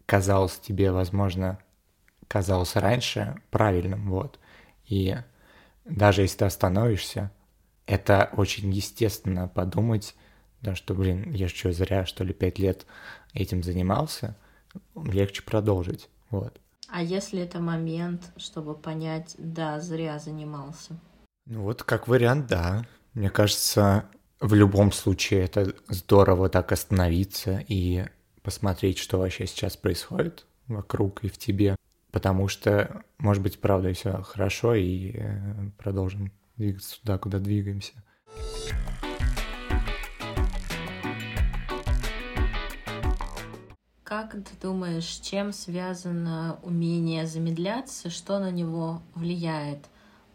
[0.05, 1.59] казалось тебе, возможно,
[2.29, 4.39] казалось раньше правильным, вот.
[4.85, 5.17] И
[5.83, 7.29] даже если ты остановишься,
[7.87, 10.15] это очень естественно подумать,
[10.61, 12.85] да, что, блин, я что, зря, что ли, пять лет
[13.33, 14.35] этим занимался,
[14.95, 16.59] легче продолжить, вот.
[16.89, 20.97] А если это момент, чтобы понять, да, зря занимался?
[21.45, 22.85] Ну вот, как вариант, да.
[23.13, 24.05] Мне кажется,
[24.39, 28.05] в любом случае это здорово так остановиться и
[28.41, 31.75] посмотреть, что вообще сейчас происходит вокруг и в тебе.
[32.11, 37.93] Потому что, может быть, правда, все хорошо, и э, продолжим двигаться туда, куда двигаемся.
[44.03, 49.85] Как ты думаешь, чем связано умение замедляться, что на него влияет?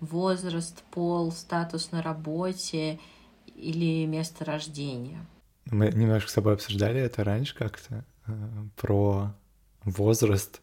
[0.03, 2.99] возраст, пол, статус на работе
[3.47, 5.25] или место рождения.
[5.67, 8.33] Мы немножко с тобой обсуждали это раньше как-то, э,
[8.77, 9.33] про
[9.85, 10.61] возраст.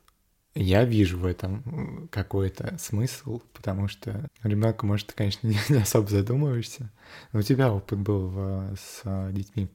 [0.55, 6.91] Я вижу в этом какой-то смысл, потому что ребенка, может, ты, конечно, не, особо задумываешься,
[7.31, 9.69] но у тебя опыт был с детьми.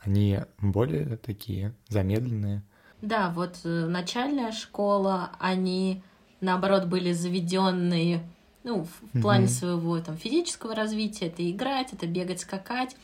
[0.00, 2.62] Они более такие замедленные.
[3.00, 6.02] Да, вот э, начальная школа, они
[6.40, 8.22] наоборот были заведенные
[8.64, 12.96] ну, в, в плане своего там физического развития, это играть, это бегать, скакать,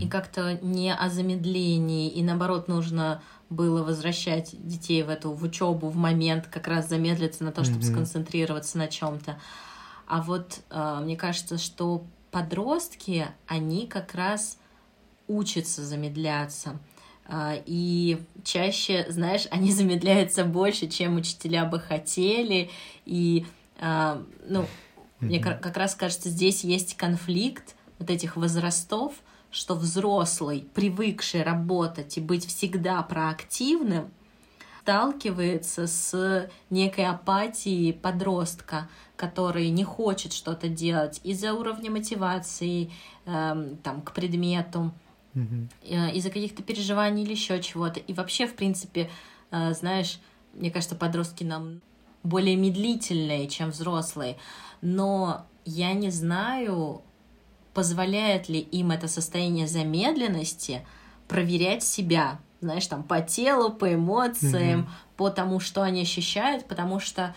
[0.00, 5.88] и как-то не о замедлении, и наоборот нужно было возвращать детей в эту в учебу
[5.88, 9.38] в момент как раз замедлиться на то, чтобы сконцентрироваться на чем-то.
[10.06, 14.58] А вот э, мне кажется, что подростки, они как раз
[15.28, 16.78] учатся замедляться.
[17.28, 22.68] Uh, и чаще, знаешь, они замедляются больше, чем учителя бы хотели,
[23.06, 23.46] и
[23.78, 24.66] а, ну,
[25.20, 29.14] мне как раз кажется, здесь есть конфликт вот этих возрастов,
[29.52, 34.10] что взрослый, привыкший работать и быть всегда проактивным,
[34.82, 42.90] сталкивается с некой апатией подростка, который не хочет что-то делать из-за уровня мотивации
[43.24, 44.92] э, там, к предмету,
[45.34, 48.00] э, из-за каких-то переживаний или еще чего-то.
[48.00, 49.08] И вообще, в принципе,
[49.52, 50.18] э, знаешь,
[50.54, 51.80] мне кажется, подростки нам
[52.24, 54.36] более медлительные, чем взрослые.
[54.80, 57.02] Но я не знаю,
[57.74, 60.86] позволяет ли им это состояние замедленности
[61.28, 65.16] проверять себя, знаешь, там по телу, по эмоциям, mm-hmm.
[65.16, 67.34] по тому, что они ощущают, потому что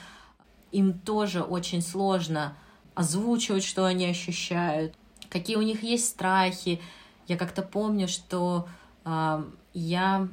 [0.71, 2.56] им тоже очень сложно
[2.95, 4.93] озвучивать, что они ощущают,
[5.30, 6.82] какие у них есть страхи.
[7.28, 8.67] Я как-то помню, что
[9.04, 9.43] э,
[9.74, 10.28] я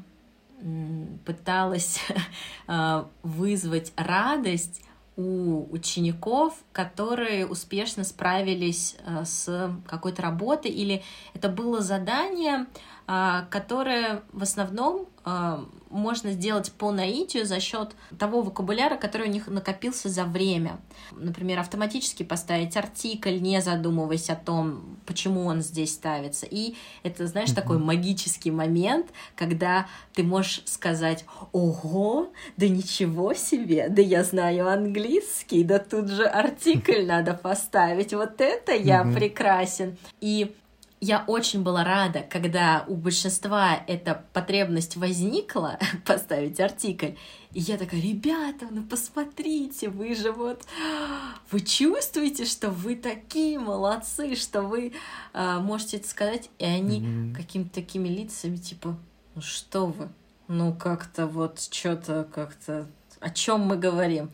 [1.25, 2.01] пыталась
[2.67, 4.83] а, вызвать радость
[5.16, 11.03] у учеников, которые успешно справились а, с какой-то работой, или
[11.35, 12.66] это было задание,
[13.07, 19.30] а, которое в основном э, можно сделать по наитию за счет того вокабуляра, который у
[19.30, 20.80] них накопился за время.
[21.12, 26.46] Например, автоматически поставить артикль, не задумываясь о том, почему он здесь ставится.
[26.46, 27.54] И это, знаешь, mm-hmm.
[27.54, 35.62] такой магический момент, когда ты можешь сказать «Ого, да ничего себе, да я знаю английский,
[35.62, 39.96] да тут же артикль надо поставить, вот это я прекрасен».
[40.20, 40.54] И
[41.03, 47.15] я очень была рада, когда у большинства эта потребность возникла поставить артикль.
[47.53, 50.62] И я такая, ребята, ну посмотрите, вы же вот,
[51.51, 54.93] вы чувствуете, что вы такие молодцы, что вы
[55.33, 57.35] э, можете это сказать, и они mm-hmm.
[57.35, 58.97] какими-то такими лицами, типа,
[59.35, 60.09] ну что вы,
[60.47, 62.87] ну как-то вот что-то как-то,
[63.19, 64.31] о чем мы говорим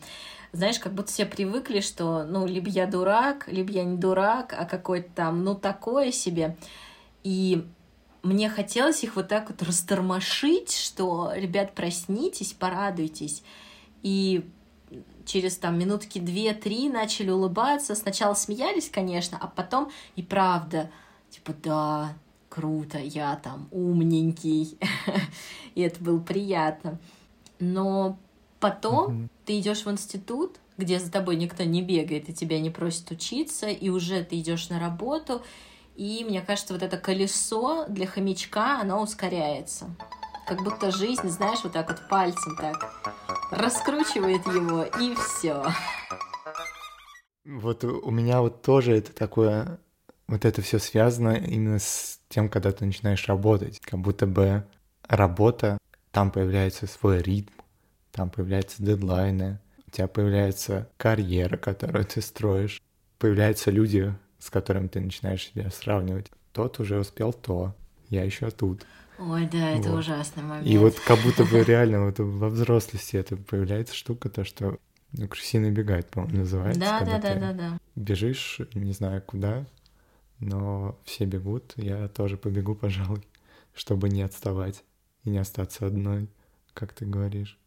[0.51, 4.65] знаешь, как будто все привыкли, что, ну, либо я дурак, либо я не дурак, а
[4.65, 6.57] какой-то там, ну, такое себе.
[7.23, 7.65] И
[8.23, 13.43] мне хотелось их вот так вот растормошить, что, ребят, проснитесь, порадуйтесь.
[14.01, 14.49] И
[15.25, 17.95] через там минутки две-три начали улыбаться.
[17.95, 20.89] Сначала смеялись, конечно, а потом и правда,
[21.29, 22.13] типа, да,
[22.49, 24.77] круто, я там умненький.
[25.75, 26.99] и это было приятно.
[27.59, 28.17] Но
[28.59, 29.29] Потом mm-hmm.
[29.45, 33.67] ты идешь в институт, где за тобой никто не бегает и тебя не просит учиться,
[33.67, 35.41] и уже ты идешь на работу,
[35.95, 39.93] и мне кажется, вот это колесо для хомячка, оно ускоряется.
[40.47, 42.75] Как будто жизнь, знаешь, вот так вот пальцем так
[43.51, 45.63] раскручивает его, и все.
[47.45, 49.79] Вот у меня вот тоже это такое,
[50.27, 53.79] вот это все связано именно с тем, когда ты начинаешь работать.
[53.81, 54.65] Как будто бы
[55.07, 55.77] работа,
[56.11, 57.53] там появляется свой ритм,
[58.19, 62.81] там появляются дедлайны, у тебя появляется карьера, которую ты строишь,
[63.17, 66.29] появляются люди, с которыми ты начинаешь себя сравнивать.
[66.51, 67.73] Тот уже успел то,
[68.09, 68.85] я еще тут.
[69.19, 69.99] Ой, да, это вот.
[69.99, 70.67] ужасный момент.
[70.67, 74.79] И вот как будто бы реально вот во взрослости это появляется штука, то, что
[75.13, 76.81] ну, крысиный бегать, по-моему, называется.
[76.81, 77.79] Да, да, да, да, да.
[77.95, 79.65] Бежишь, не знаю куда,
[80.39, 83.25] но все бегут, я тоже побегу, пожалуй,
[83.73, 84.83] чтобы не отставать
[85.23, 86.27] и не остаться одной,
[86.73, 87.57] как ты говоришь.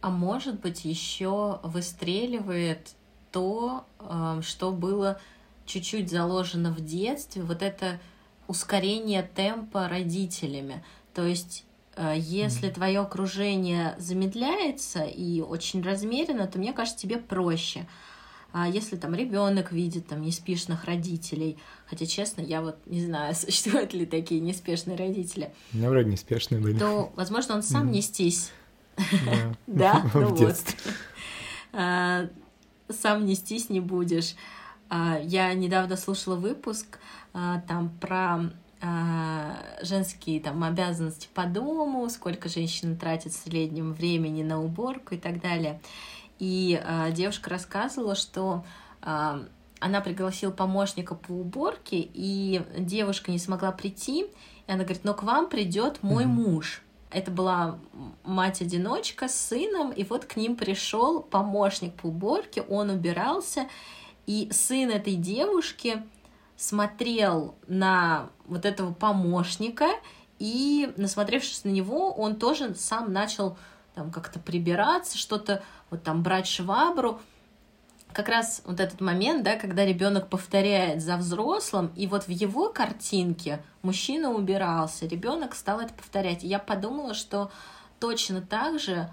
[0.00, 2.90] А может быть, еще выстреливает
[3.32, 5.20] то, эм, что было
[5.66, 8.00] чуть-чуть заложено в детстве, вот это
[8.48, 10.82] ускорение темпа родителями.
[11.14, 11.64] То есть
[11.96, 12.74] э, если mm.
[12.74, 17.86] твое окружение замедляется и очень размеренно, то мне кажется, тебе проще.
[18.52, 23.92] А если там ребенок видит там неспешных родителей, хотя честно, я вот не знаю, существуют
[23.92, 25.52] ли такие неспешные родители.
[25.72, 26.78] У меня вроде неспешные были.
[26.78, 28.50] То, возможно, он сам нестись
[29.66, 30.56] Да, ну вот.
[31.72, 32.26] А,
[32.88, 34.34] сам нестись не будешь.
[34.88, 36.98] А, я недавно слушала выпуск
[37.32, 38.50] а, там про
[39.82, 45.42] женские там обязанности по дому, сколько женщина тратит в среднем времени на уборку и так
[45.42, 45.82] далее.
[46.38, 46.82] И
[47.12, 48.64] девушка рассказывала, что
[49.02, 55.24] она пригласила помощника по уборке, и девушка не смогла прийти, и она говорит, но к
[55.24, 56.82] вам придет мой муж.
[57.10, 57.78] Это была
[58.22, 63.68] мать-одиночка с сыном, и вот к ним пришел помощник по уборке, он убирался,
[64.26, 66.02] и сын этой девушки
[66.56, 69.88] смотрел на вот этого помощника,
[70.38, 73.58] и, насмотревшись на него, он тоже сам начал
[73.94, 77.20] там как-то прибираться, что-то вот там брать швабру,
[78.12, 82.70] как раз вот этот момент, да, когда ребенок повторяет за взрослым, и вот в его
[82.70, 86.42] картинке мужчина убирался, ребенок стал это повторять.
[86.42, 87.50] Я подумала, что
[87.98, 89.10] точно так же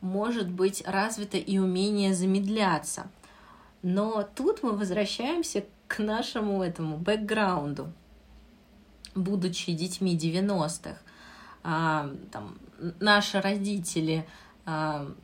[0.00, 3.10] может быть развито и умение замедляться.
[3.82, 7.92] Но тут мы возвращаемся к нашему этому бэкграунду.
[9.14, 10.96] Будучи детьми 90-х,
[11.64, 12.58] а, там,
[13.00, 14.26] наши родители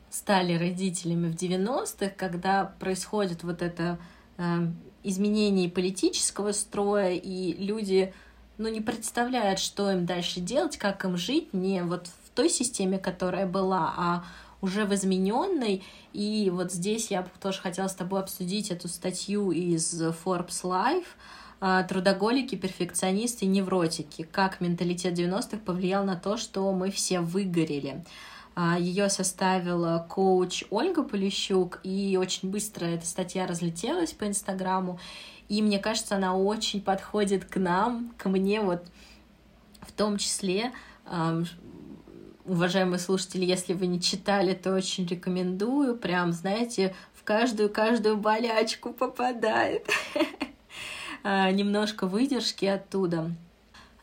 [0.09, 3.99] стали родителями в 90-х, когда происходит вот это
[5.03, 8.13] изменение политического строя, и люди
[8.57, 12.97] ну, не представляют, что им дальше делать, как им жить, не вот в той системе,
[12.97, 14.23] которая была, а
[14.61, 15.83] уже в измененной.
[16.13, 21.05] И вот здесь я тоже хотела с тобой обсудить эту статью из Forbes Life
[21.61, 24.23] а, «Трудоголики, перфекционисты, невротики.
[24.23, 28.03] Как менталитет 90-х повлиял на то, что мы все выгорели».
[28.55, 34.99] А, Ее составила коуч Ольга Полищук, и очень быстро эта статья разлетелась по Инстаграму.
[35.49, 38.85] И мне кажется, она очень подходит к нам, к мне вот
[39.81, 40.71] в том числе.
[42.45, 45.97] Уважаемые слушатели, если вы не читали, то очень рекомендую.
[45.97, 49.87] Прям, знаете, в каждую-каждую болячку попадает.
[51.27, 53.31] А, немножко выдержки оттуда.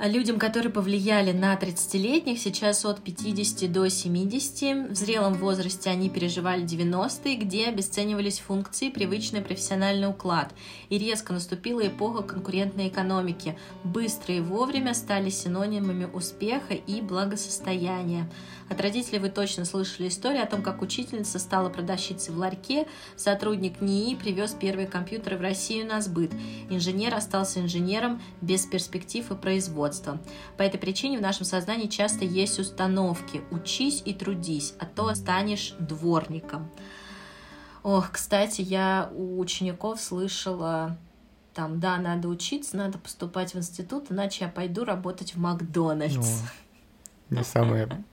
[0.03, 4.91] А людям, которые повлияли на 30-летних, сейчас от 50 до 70.
[4.91, 10.53] В зрелом возрасте они переживали 90-е, где обесценивались функции, привычный профессиональный уклад.
[10.89, 13.57] И резко наступила эпоха конкурентной экономики.
[13.85, 18.29] Быстро и вовремя стали синонимами успеха и благосостояния.
[18.69, 23.81] От родителей вы точно слышали историю о том, как учительница стала продавщицей в ларьке, сотрудник
[23.81, 26.33] НИИ привез первые компьютеры в Россию на сбыт,
[26.71, 29.92] инженер остался инженером без перспектив и производства.
[30.57, 35.75] По этой причине в нашем сознании часто есть установки «учись и трудись, а то станешь
[35.79, 36.71] дворником».
[37.83, 40.97] Ох, кстати, я у учеников слышала
[41.55, 46.43] там, да, надо учиться, надо поступать в институт, иначе я пойду работать в Макдональдс.
[47.31, 48.05] Не самая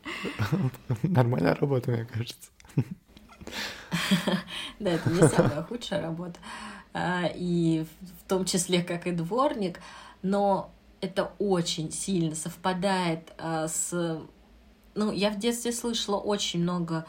[1.03, 2.49] нормальная работа, мне кажется.
[4.79, 6.39] Да, это не самая худшая работа.
[6.93, 9.81] А, и в том числе, как и дворник.
[10.21, 10.71] Но
[11.01, 14.21] это очень сильно совпадает а, с...
[14.95, 17.05] Ну, я в детстве слышала очень много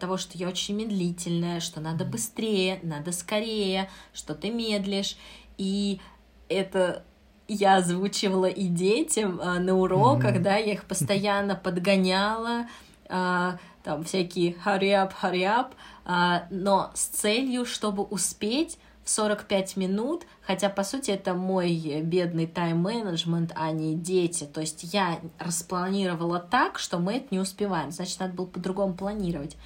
[0.00, 5.16] того, что я очень медлительная, что надо быстрее, надо скорее, что ты медлишь.
[5.58, 6.00] И
[6.48, 7.04] это
[7.48, 10.40] я озвучивала и детям а, на уроках, mm-hmm.
[10.40, 12.66] да, я их постоянно подгоняла,
[13.08, 15.72] а, там всякие hurry up, hurry up,
[16.04, 22.46] а, но с целью, чтобы успеть в 45 минут, хотя, по сути, это мой бедный
[22.46, 24.44] тайм-менеджмент, а не дети.
[24.44, 27.90] То есть я распланировала так, что мы это не успеваем.
[27.90, 29.56] Значит, надо было по-другому планировать.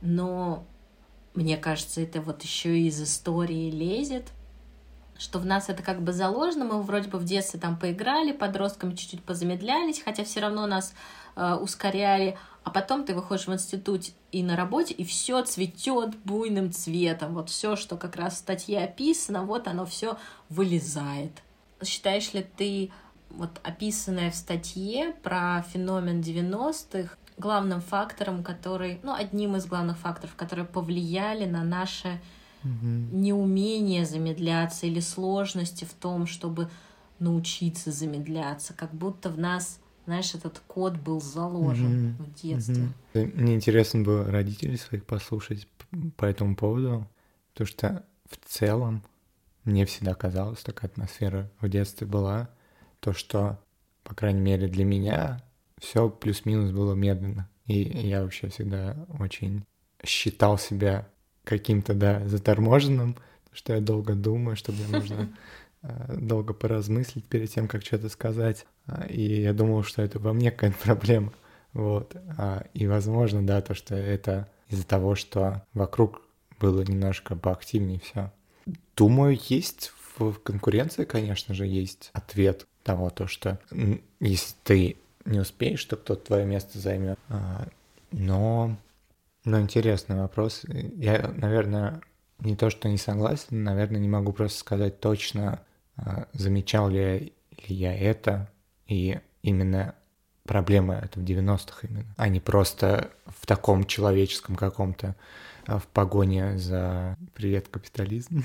[0.00, 0.64] Но
[1.34, 4.32] мне кажется, это вот еще из истории лезет,
[5.18, 8.94] что в нас это как бы заложено, мы вроде бы в детстве там поиграли, подростками
[8.94, 10.94] чуть-чуть позамедлялись, хотя все равно нас
[11.36, 16.72] э, ускоряли, а потом ты выходишь в институт и на работе, и все цветет буйным
[16.72, 21.32] цветом, вот все, что как раз в статье описано, вот оно все вылезает.
[21.84, 22.90] Считаешь ли ты
[23.30, 30.34] вот описанное в статье про феномен 90-х главным фактором, который, ну, одним из главных факторов,
[30.36, 32.20] которые повлияли на наше
[32.66, 33.16] угу.
[33.16, 36.68] неумение замедляться или сложности в том, чтобы
[37.18, 42.24] научиться замедляться, как будто в нас, знаешь, этот код был заложен угу.
[42.24, 42.88] в детстве.
[43.14, 43.30] Угу.
[43.34, 45.66] Мне интересно было родителей своих послушать
[46.16, 47.08] по этому поводу,
[47.52, 49.02] потому что в целом
[49.64, 52.50] мне всегда казалось, такая атмосфера в детстве была,
[53.00, 53.58] то, что,
[54.04, 55.42] по крайней мере, для меня
[55.78, 57.48] все плюс-минус было медленно.
[57.66, 59.64] И я вообще всегда очень
[60.04, 61.08] считал себя
[61.46, 63.16] каким-то, да, заторможенным,
[63.52, 65.30] что я долго думаю, что мне нужно
[65.82, 68.66] э, долго поразмыслить перед тем, как что-то сказать.
[68.86, 71.32] А, и я думал, что это во мне какая-то проблема.
[71.72, 72.16] Вот.
[72.36, 76.20] А, и возможно, да, то, что это из-за того, что вокруг
[76.58, 78.32] было немножко поактивнее все.
[78.96, 83.60] Думаю, есть в конкуренции, конечно же, есть ответ того, то, что
[84.18, 87.18] если ты не успеешь, то кто-то твое место займет.
[87.28, 87.68] А,
[88.10, 88.76] но
[89.46, 90.62] ну, интересный вопрос.
[90.96, 92.02] Я, наверное,
[92.40, 95.62] не то, что не согласен, наверное, не могу просто сказать точно,
[95.96, 97.32] а, замечал ли
[97.68, 98.50] я это,
[98.88, 99.94] и именно
[100.42, 105.14] проблема это в 90-х именно, а не просто в таком человеческом каком-то,
[105.66, 108.44] а, в погоне за «Привет, капитализм»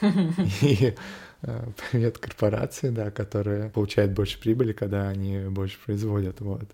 [0.00, 0.94] и
[1.42, 6.70] а, «Привет, корпорации», да, которые получают больше прибыли, когда они больше производят, вот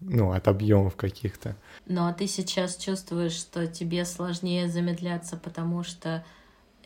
[0.00, 1.56] ну, от объемов каких-то.
[1.86, 6.24] Ну, а ты сейчас чувствуешь, что тебе сложнее замедляться, потому что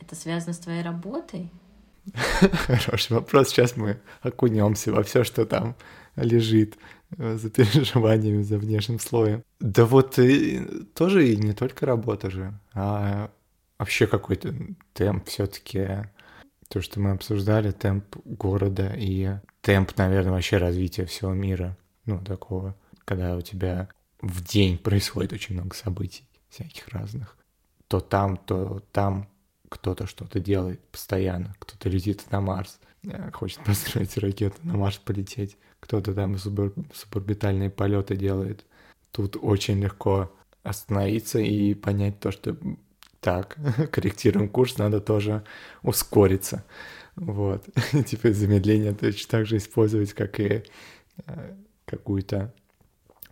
[0.00, 1.50] это связано с твоей работой?
[2.66, 3.48] Хороший вопрос.
[3.48, 5.76] Сейчас мы окунемся во все, что там
[6.16, 6.76] лежит
[7.16, 9.42] э, за переживаниями, за внешним слоем.
[9.60, 10.60] Да вот и
[10.94, 13.30] тоже и не только работа же, а
[13.78, 14.54] вообще какой-то
[14.92, 16.08] темп все-таки
[16.68, 22.74] то, что мы обсуждали, темп города и темп, наверное, вообще развития всего мира, ну, такого
[23.04, 23.88] когда у тебя
[24.20, 27.36] в день происходит очень много событий всяких разных.
[27.88, 29.28] То там, то там
[29.68, 35.56] кто-то что-то делает постоянно, кто-то летит на Марс, э, хочет построить ракету на Марс полететь,
[35.80, 36.72] кто-то там субор...
[36.92, 38.64] суборбитальные полеты делает.
[39.10, 40.32] Тут очень легко
[40.62, 42.56] остановиться и понять то, что
[43.20, 43.56] так,
[43.90, 45.44] корректируем курс, надо тоже
[45.82, 46.64] ускориться.
[47.16, 47.66] Вот.
[48.06, 50.64] типа замедление точно так же использовать, как и
[51.26, 52.52] э, какую-то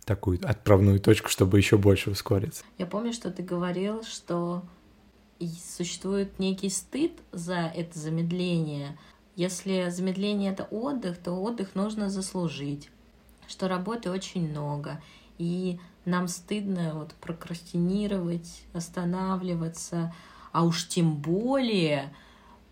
[0.03, 2.63] такую отправную точку, чтобы еще больше ускориться.
[2.77, 4.63] Я помню, что ты говорил, что
[5.77, 8.97] существует некий стыд за это замедление.
[9.35, 12.89] Если замедление это отдых, то отдых нужно заслужить,
[13.47, 15.01] что работы очень много,
[15.37, 20.13] и нам стыдно вот прокрастинировать, останавливаться,
[20.51, 22.13] а уж тем более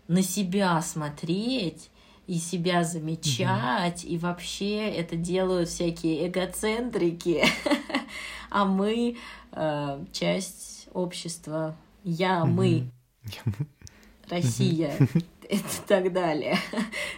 [0.06, 1.90] на себя смотреть
[2.26, 7.44] и себя замечать, и вообще это делают всякие эгоцентрики,
[8.50, 9.16] а мы
[9.52, 11.76] э, часть общества.
[12.04, 12.90] Я, мы,
[14.28, 14.96] Россия.
[15.48, 16.56] И так далее.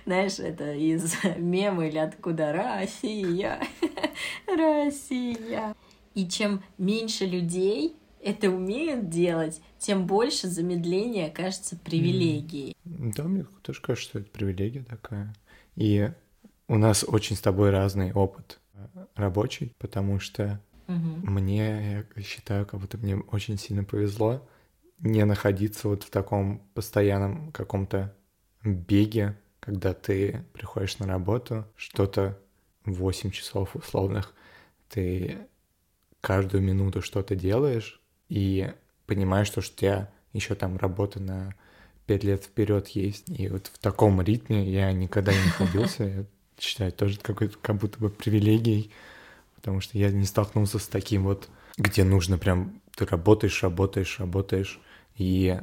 [0.05, 2.53] Знаешь, это из мема или откуда?
[2.53, 3.61] Россия,
[4.47, 5.75] Россия.
[6.15, 12.75] И чем меньше людей это умеют делать, тем больше замедление кажется привилегией.
[12.85, 15.35] Да, мне тоже кажется, что это привилегия такая.
[15.77, 16.11] И
[16.67, 20.59] у нас очень с тобой разный опыт э, рабочий, потому что
[20.89, 21.31] угу.
[21.31, 24.47] мне, я считаю, как будто мне очень сильно повезло
[25.01, 28.15] не находиться вот в таком постоянном каком-то
[28.65, 32.39] беге, когда ты приходишь на работу, что-то
[32.87, 34.35] 8 часов условных,
[34.89, 35.47] ты
[36.23, 38.01] каждую минуту что-то делаешь,
[38.35, 38.73] и
[39.07, 41.55] понимаешь, что у тебя еще там работа на
[42.05, 43.29] пять лет вперед есть.
[43.29, 46.05] И вот в таком ритме я никогда не находился.
[46.05, 46.25] Я
[46.59, 48.91] считаю, тоже какой-то как будто бы привилегией,
[49.55, 54.81] потому что я не столкнулся с таким вот, где нужно прям ты работаешь, работаешь, работаешь,
[55.17, 55.61] и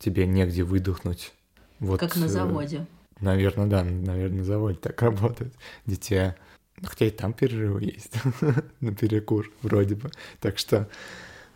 [0.00, 1.32] тебе негде выдохнуть.
[1.78, 2.86] Вот, как на э, заводе.
[3.20, 5.54] Наверное, да, наверное, на заводе так работает.
[5.86, 6.36] Где
[6.82, 8.12] Хотя и там перерывы есть
[8.80, 10.10] на перекур вроде бы.
[10.40, 10.88] Так что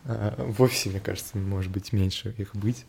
[0.05, 2.85] в офисе, мне кажется, может быть меньше их быть.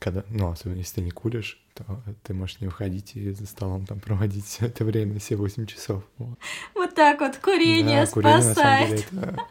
[0.00, 3.86] Когда, ну, особенно если ты не куришь, то ты можешь не уходить и за столом
[3.86, 6.02] там проводить все это время, все 8 часов.
[6.18, 6.38] Вот,
[6.74, 9.04] вот так вот курение да, спасает.
[9.06, 9.46] Курение, деле, это...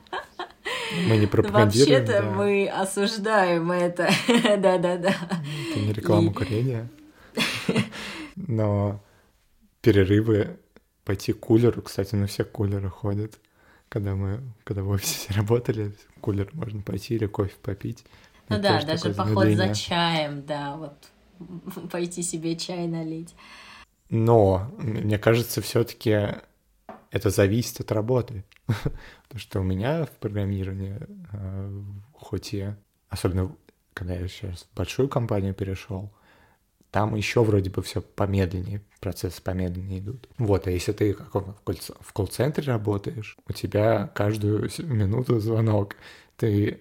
[1.07, 1.99] Мы не пропагандируем.
[1.99, 2.29] Вообще-то да.
[2.29, 4.09] мы осуждаем это.
[4.27, 5.15] Да-да-да.
[5.71, 6.33] Это не реклама и...
[6.33, 6.89] курения.
[8.35, 9.01] Но
[9.81, 10.57] перерывы
[11.05, 13.39] пойти к кулеру, кстати, на все кулеры ходят
[13.89, 18.05] когда мы, когда в офисе работали, кулер можно пойти или кофе попить.
[18.49, 21.11] Ну да, даже поход за чаем, да, вот
[21.91, 23.35] пойти себе чай налить.
[24.09, 26.35] Но, мне кажется, все-таки
[27.11, 28.43] это зависит от работы.
[28.67, 30.99] Потому что у меня в программировании,
[31.31, 31.83] а,
[32.13, 32.73] хоть и
[33.09, 33.55] особенно
[33.93, 36.11] когда я сейчас в большую компанию перешел,
[36.95, 40.29] там еще вроде бы все помедленнее, процессы помедленнее идут.
[40.37, 45.97] Вот, а если ты как в колл-центре работаешь, у тебя каждую минуту звонок,
[46.37, 46.79] ты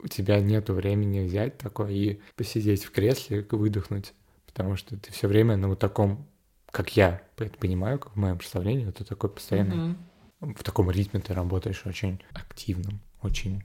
[0.00, 4.12] у тебя нет времени взять такое и посидеть в кресле, выдохнуть,
[4.46, 6.24] потому что ты все время на вот таком,
[6.70, 9.96] как я это понимаю, как в моем представлении, это такой постоянный,
[10.40, 10.54] mm-hmm.
[10.54, 13.64] в таком ритме ты работаешь очень активным, очень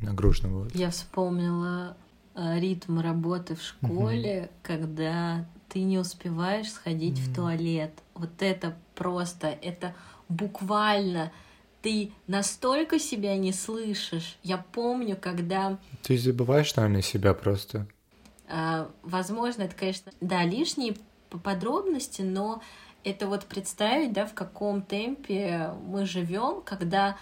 [0.00, 0.64] нагруженным.
[0.64, 0.74] Вот.
[0.74, 1.96] Я вспомнила
[2.34, 4.50] ритм работы в школе, угу.
[4.62, 7.30] когда ты не успеваешь сходить угу.
[7.30, 7.92] в туалет.
[8.14, 9.94] Вот это просто, это
[10.28, 11.32] буквально
[11.82, 14.38] ты настолько себя не слышишь.
[14.42, 15.78] Я помню, когда...
[16.02, 17.88] Ты забываешь, наверное, себя просто.
[18.48, 20.94] А, возможно, это, конечно, да, лишние
[21.42, 22.62] подробности, но
[23.02, 27.16] это вот представить, да, в каком темпе мы живем, когда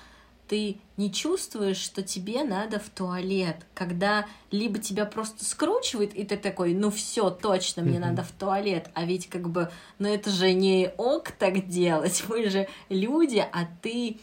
[0.50, 6.36] ты не чувствуешь, что тебе надо в туалет, когда либо тебя просто скручивает, и ты
[6.36, 9.70] такой, ну все, точно, мне надо в туалет, а ведь как бы,
[10.00, 14.18] ну это же не ок так делать, мы же люди, а ты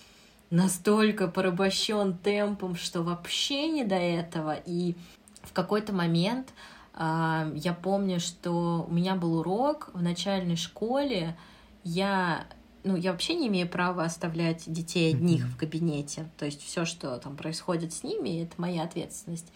[0.49, 4.95] настолько порабощен темпом, что вообще не до этого, и
[5.43, 6.49] в какой-то момент
[6.93, 11.37] э, я помню, что у меня был урок в начальной школе,
[11.85, 12.47] я
[12.87, 15.49] ну, я вообще не имею права оставлять детей одних mm-hmm.
[15.49, 16.29] в кабинете.
[16.37, 19.51] То есть все, что там происходит с ними, это моя ответственность.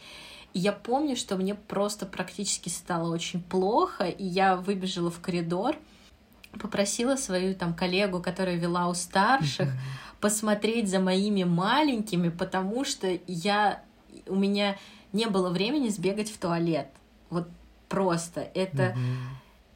[0.54, 5.78] И я помню, что мне просто практически стало очень плохо, и я выбежала в коридор,
[6.60, 10.20] попросила свою там коллегу, которая вела у старших, mm-hmm.
[10.20, 13.82] посмотреть за моими маленькими, потому что я
[14.28, 14.78] у меня
[15.14, 16.90] не было времени сбегать в туалет.
[17.30, 17.48] Вот
[17.88, 19.28] просто это mm-hmm.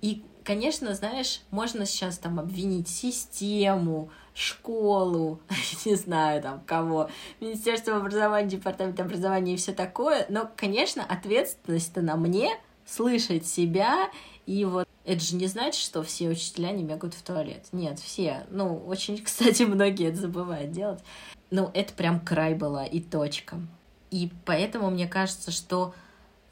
[0.01, 5.41] и конечно, знаешь, можно сейчас там обвинить систему, школу,
[5.85, 7.09] не знаю там кого,
[7.41, 14.09] Министерство образования, Департамент образования и все такое, но, конечно, ответственность-то на мне слышать себя,
[14.45, 17.65] и вот это же не значит, что все учителя не бегают в туалет.
[17.71, 18.45] Нет, все.
[18.49, 20.99] Ну, очень, кстати, многие это забывают делать.
[21.49, 23.57] Ну, это прям край была и точка.
[24.11, 25.93] И поэтому мне кажется, что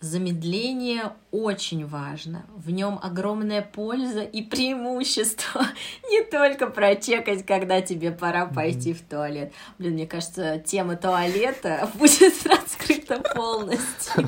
[0.04, 2.46] Замедление очень важно.
[2.58, 5.66] В нем огромная польза и преимущество.
[6.10, 9.54] Не только прочекать, когда тебе пора пойти в туалет.
[9.80, 14.28] Блин, мне кажется, тема туалета будет раскрыта полностью.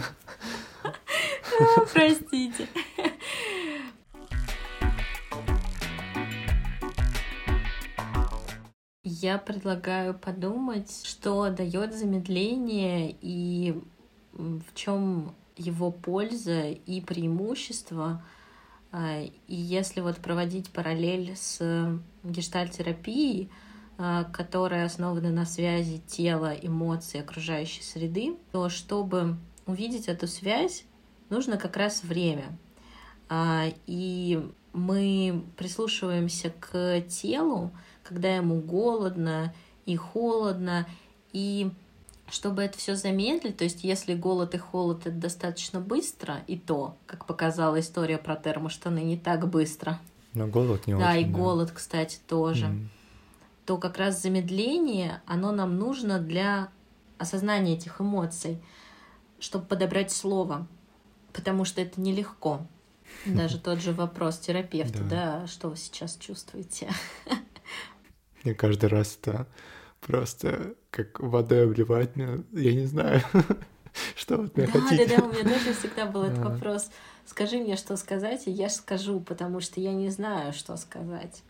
[1.94, 2.70] Простите.
[9.04, 13.78] Я предлагаю подумать, что дает замедление и
[14.32, 18.22] в чем его польза и преимущество,
[18.92, 23.50] А, и если вот проводить параллель с гештальтерапией,
[23.98, 29.36] а, которая основана на связи тела, эмоций, окружающей среды, то чтобы
[29.66, 30.86] увидеть эту связь,
[31.30, 32.58] нужно как раз время.
[33.28, 37.72] А, и мы прислушиваемся к телу,
[38.04, 39.54] когда ему голодно
[39.86, 40.88] и холодно,
[41.34, 41.70] и
[42.30, 46.98] чтобы это все замедлить, то есть если голод и холод это достаточно быстро, и то,
[47.06, 50.00] как показала история про термоштаны, не так быстро.
[50.34, 51.06] Но голод не да, очень.
[51.06, 52.66] Да, и голод, кстати, тоже.
[52.66, 52.88] Mm.
[53.66, 56.70] То как раз замедление, оно нам нужно для
[57.18, 58.62] осознания этих эмоций,
[59.40, 60.68] чтобы подобрать слово,
[61.32, 62.68] потому что это нелегко.
[63.26, 65.48] Даже тот же вопрос терапевта, да.
[65.48, 66.90] что вы сейчас чувствуете?
[68.44, 69.48] Мне каждый раз это
[70.06, 73.22] просто как водой обливать меня, я не знаю,
[74.16, 75.08] что вот мне да, хотите.
[75.08, 76.90] Да, да, у меня тоже всегда был этот вопрос.
[77.26, 81.44] Скажи мне, что сказать, и я скажу, потому что я не знаю, что сказать.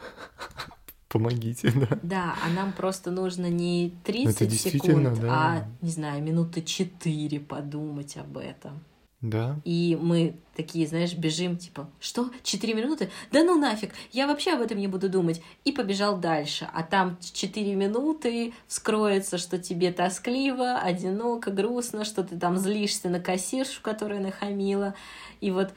[1.08, 1.98] Помогите, да.
[2.02, 5.28] Да, а нам просто нужно не 30 секунд, да.
[5.30, 8.84] а, не знаю, минуты 4 подумать об этом.
[9.20, 9.60] Да.
[9.64, 13.10] И мы такие, знаешь, бежим, типа, что, четыре минуты?
[13.32, 15.42] Да ну нафиг, я вообще об этом не буду думать.
[15.64, 16.68] И побежал дальше.
[16.72, 23.18] А там четыре минуты вскроется, что тебе тоскливо, одиноко, грустно, что ты там злишься на
[23.18, 24.94] кассиршу, которая нахамила.
[25.40, 25.72] И вот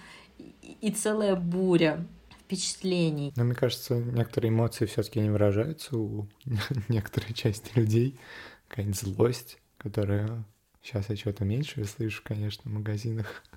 [0.82, 2.06] и целая буря
[2.42, 3.34] впечатлений.
[3.36, 6.28] Но мне кажется, некоторые эмоции все-таки не выражаются у
[6.90, 8.20] некоторой части людей.
[8.68, 10.46] Какая-нибудь злость, которая
[10.82, 13.44] Сейчас я что-то меньше слышу, конечно, в магазинах.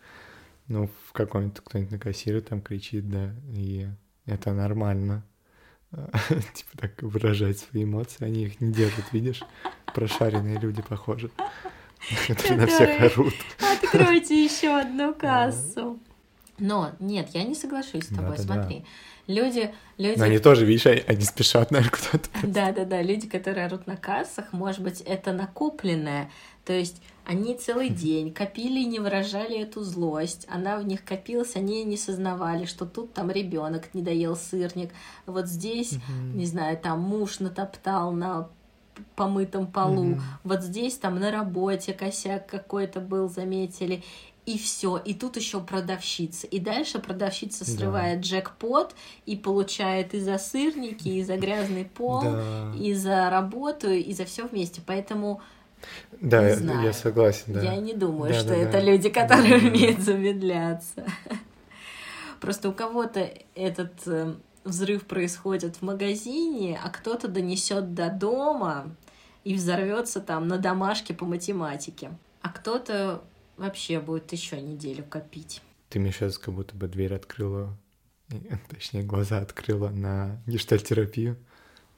[0.67, 3.87] Ну, в каком-нибудь кто-нибудь на кассире там кричит, да, и
[4.25, 5.23] это нормально.
[6.55, 9.43] Типа так выражать свои эмоции, они их не держат, видишь?
[9.95, 11.31] Прошаренные люди, похожи,
[12.29, 13.35] которые на всех орут.
[13.83, 16.01] Откройте еще одну кассу.
[16.59, 18.87] Но нет, я не соглашусь с тобой, смотри.
[19.27, 20.19] Люди, люди...
[20.19, 22.29] Но они тоже, видишь, они спешат, наверное, куда-то.
[22.43, 26.31] Да-да-да, люди, которые орут на кассах, может быть, это накопленное.
[26.65, 30.47] То есть они целый день копили и не выражали эту злость.
[30.49, 34.91] Она в них копилась, они не сознавали, что тут там ребенок не доел сырник.
[35.27, 35.95] Вот здесь,
[36.35, 38.49] не знаю, там муж натоптал на
[39.17, 40.19] помытом полу.
[40.43, 44.03] Вот здесь там на работе косяк какой-то был, заметили
[44.47, 44.99] и все.
[44.99, 46.47] И тут еще продавщица.
[46.47, 48.27] И дальше продавщица срывает да.
[48.27, 48.95] джекпот
[49.27, 52.73] и получает и за сырники, и за грязный пол, да.
[52.79, 54.83] и за работу, и за все вместе.
[54.85, 55.41] Поэтому
[56.21, 56.83] да, не знаю.
[56.83, 57.63] я согласен, да.
[57.63, 58.81] Я не думаю, да, что да, это да.
[58.81, 61.05] люди, которые да, умеют замедляться.
[62.41, 68.95] Просто у кого-то этот э, взрыв происходит в магазине, а кто-то донесет до дома
[69.45, 72.11] и взорвется там на домашке по математике.
[72.41, 73.23] А кто-то
[73.57, 75.63] вообще будет еще неделю копить.
[75.89, 77.77] Ты мне сейчас как будто бы дверь открыла,
[78.69, 81.37] точнее, глаза открыла на гештальтерапию.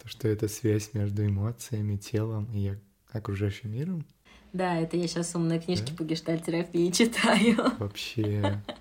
[0.03, 2.77] То, что это связь между эмоциями, телом и
[3.13, 4.07] окружающим миром.
[4.53, 5.97] Да, это я сейчас умные книжки да?
[5.97, 7.73] по гештальтерапии читаю.
[7.79, 8.63] Вообще.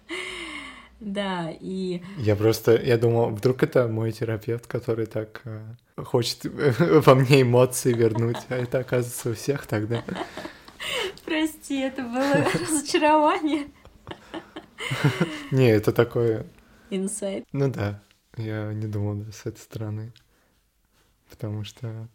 [1.01, 2.01] Да, и...
[2.17, 5.61] Я просто, я думал, вдруг это мой терапевт, который так э,
[5.97, 10.03] хочет во мне эмоции вернуть, а это оказывается у всех тогда.
[11.25, 13.67] Прости, это было разочарование.
[15.51, 16.45] Не, это такое...
[16.89, 17.45] Инсайт.
[17.51, 18.01] Ну да,
[18.37, 20.13] я не думал да, с этой стороны.
[21.29, 22.07] Потому что,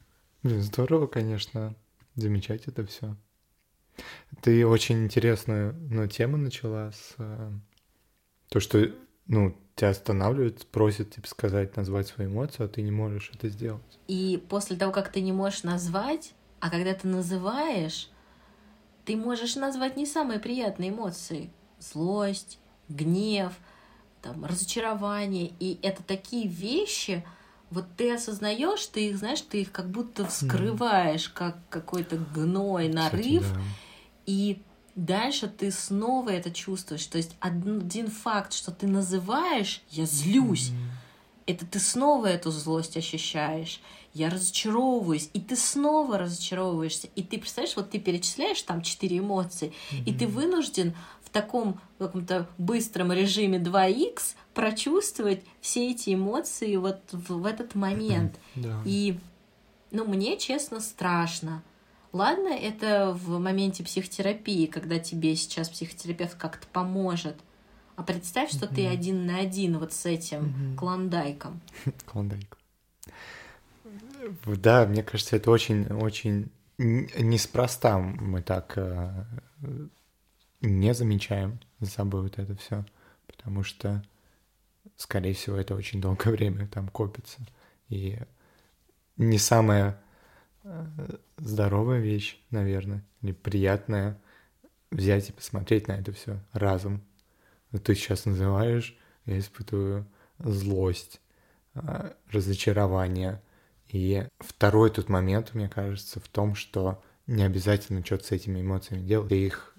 [0.43, 1.75] блин, здорово, конечно,
[2.15, 3.17] замечать это все.
[4.43, 7.51] Ты очень интересную ну, тему начала с э,
[8.49, 8.91] то, что
[9.27, 13.99] ну, тебя останавливают, просят тебе сказать, назвать свою эмоцию, а ты не можешь это сделать.
[14.09, 18.11] И после того, как ты не можешь назвать, а когда ты называешь,
[19.05, 21.51] ты можешь назвать не самые приятные эмоции.
[21.79, 22.59] Злость,
[22.89, 23.53] гнев,
[24.21, 25.53] там, разочарование.
[25.61, 27.25] И это такие вещи,
[27.71, 33.43] вот ты осознаешь, ты их, знаешь, ты их как будто вскрываешь, как какой-то гной, нарыв.
[33.43, 33.61] Кстати, да.
[34.27, 34.63] И
[34.95, 37.07] дальше ты снова это чувствуешь.
[37.07, 41.47] То есть один факт, что ты называешь, я злюсь, mm-hmm.
[41.47, 43.81] это ты снова эту злость ощущаешь
[44.13, 49.73] я разочаровываюсь, и ты снова разочаровываешься, и ты представляешь, вот ты перечисляешь там четыре эмоции,
[49.93, 50.05] mm-hmm.
[50.05, 57.41] и ты вынужден в таком каком-то быстром режиме 2х прочувствовать все эти эмоции вот в,
[57.41, 58.39] в этот момент.
[58.55, 58.83] Да.
[58.85, 59.19] И,
[59.91, 61.63] ну, мне, честно, страшно.
[62.13, 67.37] Ладно, это в моменте психотерапии, когда тебе сейчас психотерапевт как-то поможет.
[67.95, 68.75] А представь, что mm-hmm.
[68.75, 70.77] ты один на один вот с этим mm-hmm.
[70.77, 71.61] клондайком.
[72.07, 72.57] Клондайк.
[74.47, 79.25] Да, мне кажется, это очень-очень неспроста мы так э,
[80.63, 82.87] не замечаем за собой вот это все,
[83.27, 84.03] потому что
[85.01, 87.39] скорее всего, это очень долгое время там копится.
[87.89, 88.19] И
[89.17, 90.01] не самая
[90.63, 90.87] э,
[91.39, 94.21] здоровая вещь, наверное, или приятная
[94.91, 97.03] взять и посмотреть на это все разом.
[97.85, 100.07] Ты сейчас называешь, я испытываю
[100.39, 101.21] злость,
[101.75, 103.43] э, разочарование.
[103.89, 109.07] И второй тут момент, мне кажется, в том, что не обязательно что-то с этими эмоциями
[109.07, 109.31] делать.
[109.31, 109.75] Ты их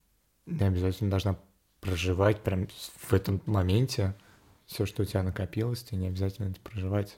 [0.46, 1.38] не обязательно должна
[1.80, 4.16] проживать прям в этом моменте.
[4.72, 7.18] Все, что у тебя накопилось, тебе не обязательно это проживать.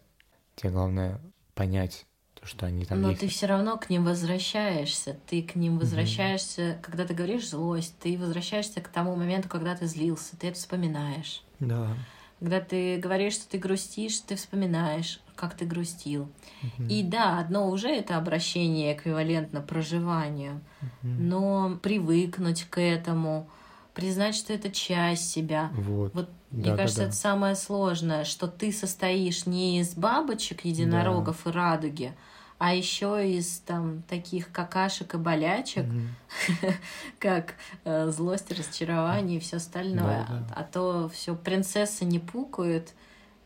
[0.56, 1.22] Тебе главное
[1.54, 3.22] понять то, что они там Но есть.
[3.22, 5.18] ты все равно к ним возвращаешься.
[5.28, 6.82] Ты к ним возвращаешься, mm-hmm.
[6.82, 11.44] когда ты говоришь злость, ты возвращаешься к тому моменту, когда ты злился, ты это вспоминаешь.
[11.60, 11.96] Да.
[12.40, 16.30] Когда ты говоришь, что ты грустишь, ты вспоминаешь, как ты грустил.
[16.64, 16.88] Mm-hmm.
[16.90, 21.20] И да, одно уже это обращение эквивалентно проживанию, mm-hmm.
[21.20, 23.48] но привыкнуть к этому,
[23.94, 25.70] признать, что это часть себя.
[25.76, 26.16] Вот.
[26.16, 27.10] Вот да, мне кажется, да, да.
[27.10, 31.50] это самое сложное, что ты состоишь не из бабочек, единорогов да.
[31.50, 32.14] и радуги,
[32.60, 36.74] а еще из там таких какашек и болячек, mm-hmm.
[37.20, 40.28] как э, злость, разочарование и все остальное.
[40.30, 40.54] Да, да.
[40.56, 42.94] А, а то все принцессы не пукают,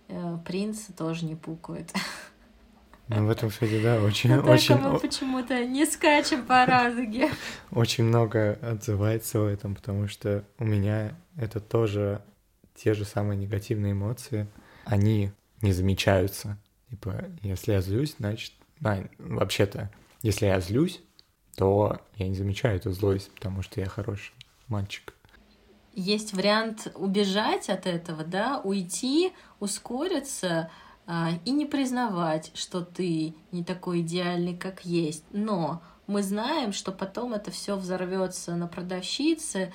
[0.10, 1.94] э, принцы тоже не пукают.
[3.08, 4.36] Ну, в этом, кстати, да, очень...
[4.36, 4.76] Но очень...
[4.76, 7.32] мы почему-то не скачем по радуге.
[7.72, 12.22] Очень много отзывается в этом, потому что у меня это тоже
[12.78, 14.48] те же самые негативные эмоции,
[14.86, 16.58] они не замечаются.
[16.90, 18.54] Типа, если я злюсь, значит...
[18.84, 21.02] А, вообще-то, если я злюсь,
[21.56, 24.34] то я не замечаю эту злость, потому что я хороший
[24.68, 25.14] мальчик.
[25.94, 30.70] Есть вариант убежать от этого, да, уйти, ускориться
[31.08, 35.24] а, и не признавать, что ты не такой идеальный, как есть.
[35.32, 39.74] Но мы знаем, что потом это все взорвется на продавщице,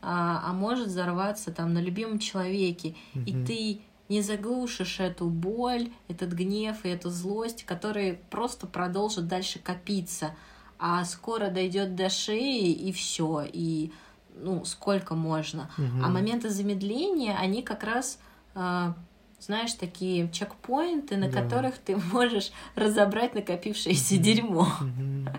[0.00, 3.24] а, а может взорваться там на любимом человеке, mm-hmm.
[3.24, 9.58] и ты не заглушишь эту боль, этот гнев и эту злость, которые просто продолжат дальше
[9.58, 10.34] копиться,
[10.78, 13.92] а скоро дойдет до шеи и все, и
[14.34, 15.70] ну сколько можно.
[15.76, 16.02] Mm-hmm.
[16.02, 18.18] А моменты замедления, они как раз
[18.54, 18.94] а,
[19.40, 21.42] знаешь, такие чекпоинты, на да.
[21.42, 24.68] которых ты можешь разобрать накопившееся дерьмо.
[24.80, 25.36] Mm-hmm.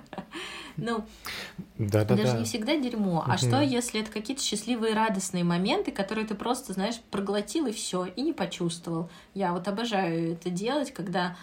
[0.81, 1.05] Ну,
[1.77, 2.39] да, да, даже да.
[2.39, 3.23] не всегда дерьмо.
[3.25, 8.05] А что, если это какие-то счастливые, радостные моменты, которые ты просто, знаешь, проглотил и все,
[8.05, 9.09] и не почувствовал.
[9.33, 11.35] Я вот обожаю это делать, когда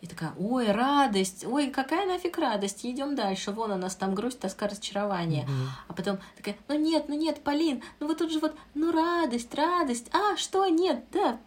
[0.00, 4.38] и такая, ой, радость, ой, какая нафиг радость, идем дальше, вон у нас там грусть,
[4.38, 5.44] тоска, разочарование.
[5.44, 5.68] Mm-hmm.
[5.88, 9.52] А потом такая, ну нет, ну нет, Полин, ну вот тут же вот, ну радость,
[9.54, 11.38] радость, а что, нет, да,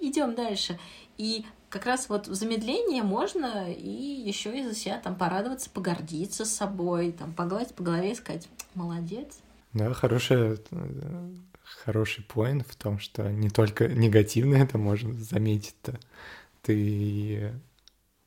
[0.00, 0.78] идем дальше.
[1.16, 7.12] И как раз вот в замедлении можно и еще из-за себя там порадоваться, погордиться собой,
[7.12, 9.38] там погладить по голове и сказать «молодец».
[9.72, 10.58] Да, хороший,
[11.62, 15.98] хороший поинт в том, что не только негативно это можно заметить-то.
[16.60, 17.54] Ты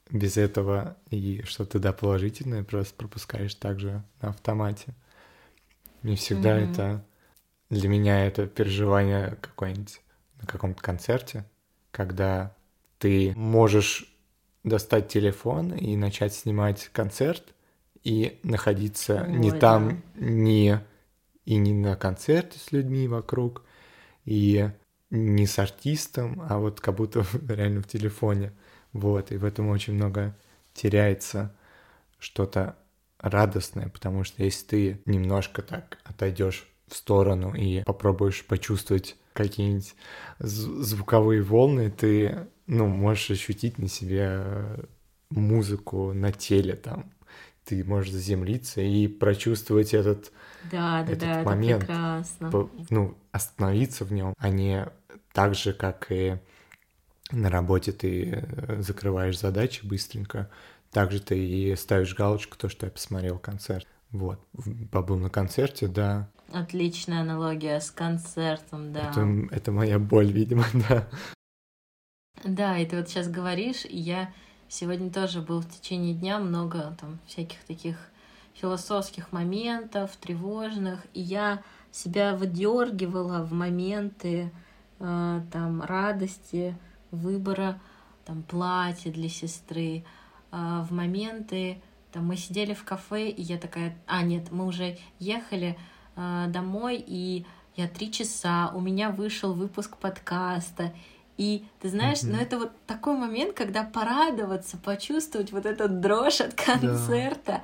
[0.10, 4.96] без этого и что-то да положительное просто пропускаешь также на автомате.
[6.02, 6.72] Не всегда mm-hmm.
[6.72, 7.06] это
[7.70, 10.02] для меня это переживание какое-нибудь
[10.42, 11.46] на каком-то концерте,
[11.92, 12.55] когда
[13.06, 14.12] ты можешь
[14.64, 17.54] достать телефон и начать снимать концерт
[18.04, 20.26] и находиться Ой, не там, да.
[20.26, 20.80] не
[21.46, 23.62] и не на концерте с людьми вокруг,
[24.24, 24.72] и
[25.12, 28.54] не с артистом, а вот как будто реально в телефоне.
[28.92, 30.36] Вот, и в этом очень много
[30.74, 31.56] теряется
[32.18, 32.76] что-то
[33.20, 39.94] радостное, потому что если ты немножко так отойдешь в сторону и попробуешь почувствовать какие-нибудь
[40.40, 44.44] звуковые волны, ты, ну, можешь ощутить на себе
[45.30, 47.12] музыку на теле там.
[47.64, 50.32] Ты можешь заземлиться и прочувствовать этот,
[50.72, 51.84] да, да, этот да, момент.
[51.84, 52.52] Это прекрасно.
[52.52, 54.88] По, ну, остановиться в нем, а не
[55.34, 56.38] так же, как и
[57.32, 60.50] на работе ты э, закрываешь задачи быстренько,
[60.92, 63.88] также ты и ставишь галочку, то, что я посмотрел концерт.
[64.12, 64.40] Вот,
[64.92, 69.10] побыл на концерте, да, Отличная аналогия с концертом, да.
[69.10, 71.08] Это, это моя боль, видимо, да.
[72.44, 74.32] Да, и ты вот сейчас говоришь, и я
[74.68, 77.98] сегодня тоже был в течение дня много там всяких таких
[78.54, 81.62] философских моментов, тревожных, и я
[81.92, 84.52] себя выдергивала в моменты
[85.00, 86.78] э, там радости,
[87.12, 87.80] выбора
[88.26, 90.04] там платья для сестры,
[90.52, 91.82] э, в моменты
[92.12, 95.78] там мы сидели в кафе, и я такая, а нет, мы уже ехали,
[96.16, 100.94] э, домой, и я три часа, у меня вышел выпуск подкаста,
[101.38, 102.32] и ты знаешь, mm-hmm.
[102.32, 107.52] ну это вот такой момент, когда порадоваться, почувствовать вот этот дрожь от концерта.
[107.52, 107.64] Да.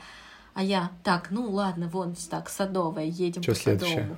[0.53, 4.17] А я, так, ну ладно, вон так, садовая, едем Что по садовому.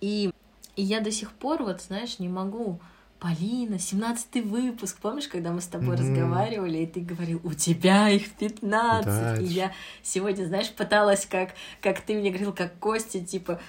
[0.00, 0.32] И,
[0.74, 2.80] и я до сих пор, вот знаешь, не могу
[3.20, 4.98] Полина, 17 выпуск.
[5.00, 6.00] Помнишь, когда мы с тобой mm-hmm.
[6.00, 9.06] разговаривали, и ты говорил, у тебя их 15.
[9.06, 9.72] Да, и я
[10.02, 13.60] сегодня, знаешь, пыталась, как, как ты мне говорил, как Костя, типа,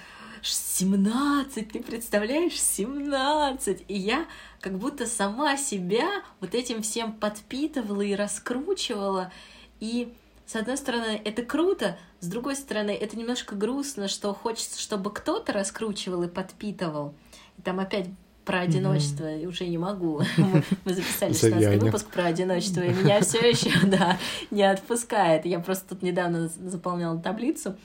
[0.52, 3.84] 17, ты представляешь, 17.
[3.88, 4.26] И я
[4.60, 9.32] как будто сама себя вот этим всем подпитывала и раскручивала.
[9.80, 10.12] И
[10.46, 15.52] с одной стороны, это круто, с другой стороны, это немножко грустно, что хочется, чтобы кто-то
[15.52, 17.14] раскручивал и подпитывал.
[17.58, 18.08] И там опять
[18.44, 19.46] про одиночество mm-hmm.
[19.46, 20.20] уже не могу.
[20.36, 24.18] Мы, мы записали 16 выпуск про одиночество, и меня все еще да,
[24.50, 25.46] не отпускает.
[25.46, 27.76] Я просто тут недавно заполняла таблицу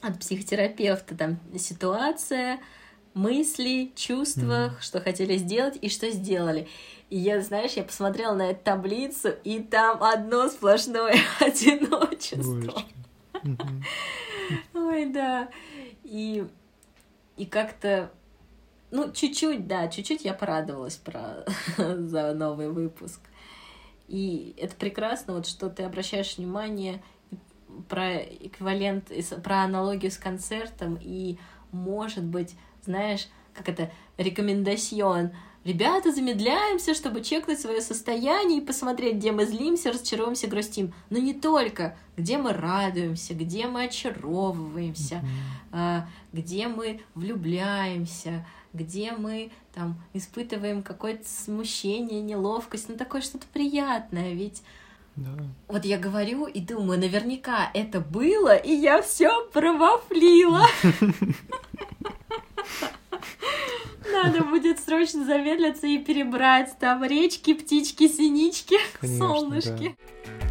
[0.00, 1.16] от психотерапевта.
[1.16, 2.60] Там ситуация,
[3.14, 4.80] мысли, чувства, mm-hmm.
[4.80, 6.68] что хотели сделать и что сделали.
[7.10, 12.82] И я, знаешь, я посмотрела на эту таблицу, и там одно сплошное одиночество.
[14.74, 15.48] Ой, да.
[16.04, 16.46] И,
[17.36, 18.10] и как-то,
[18.90, 21.44] ну, чуть-чуть, да, чуть-чуть я порадовалась про,
[21.76, 23.20] за новый выпуск.
[24.06, 27.02] И это прекрасно, вот что ты обращаешь внимание
[27.88, 29.10] про эквивалент,
[29.42, 31.38] про аналогию с концертом, и,
[31.72, 32.54] может быть,
[32.84, 35.32] знаешь, как это, рекомендацион,
[35.68, 40.94] Ребята, замедляемся, чтобы чекнуть свое состояние и посмотреть, где мы злимся, разочаровываемся, грустим.
[41.10, 41.94] Но не только.
[42.16, 45.22] Где мы радуемся, где мы очаровываемся,
[45.72, 46.02] mm-hmm.
[46.32, 54.32] где мы влюбляемся, где мы там испытываем какое-то смущение, неловкость, ну такое что-то приятное.
[54.32, 54.62] Ведь
[55.18, 55.44] да.
[55.68, 60.66] Вот я говорю и думаю, наверняка это было, и я все провафлила.
[64.12, 69.96] Надо будет срочно замедлиться и перебрать там речки, птички, синички, Конечно, солнышки.
[70.24, 70.48] Да.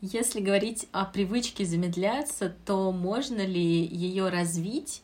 [0.00, 5.02] Если говорить о привычке замедляться, то можно ли ее развить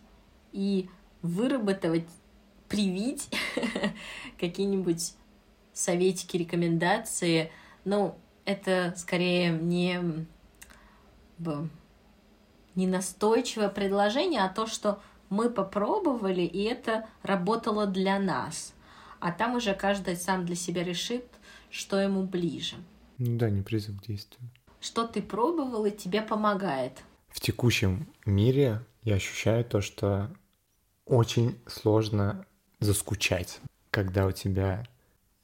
[0.52, 0.88] и
[1.22, 2.08] выработать,
[2.68, 3.28] привить
[4.40, 5.14] какие-нибудь
[5.72, 7.50] советики, рекомендации?
[7.84, 10.26] Ну, это скорее не
[12.74, 15.00] не настойчивое предложение, а то, что
[15.30, 18.72] мы попробовали, и это работало для нас.
[19.20, 21.26] А там уже каждый сам для себя решит,
[21.70, 22.76] что ему ближе.
[23.18, 24.48] Ну да, не призыв к действию.
[24.80, 27.02] Что ты пробовал и тебе помогает?
[27.28, 30.30] В текущем мире я ощущаю то, что
[31.04, 32.46] очень сложно
[32.80, 33.60] заскучать,
[33.90, 34.86] когда у тебя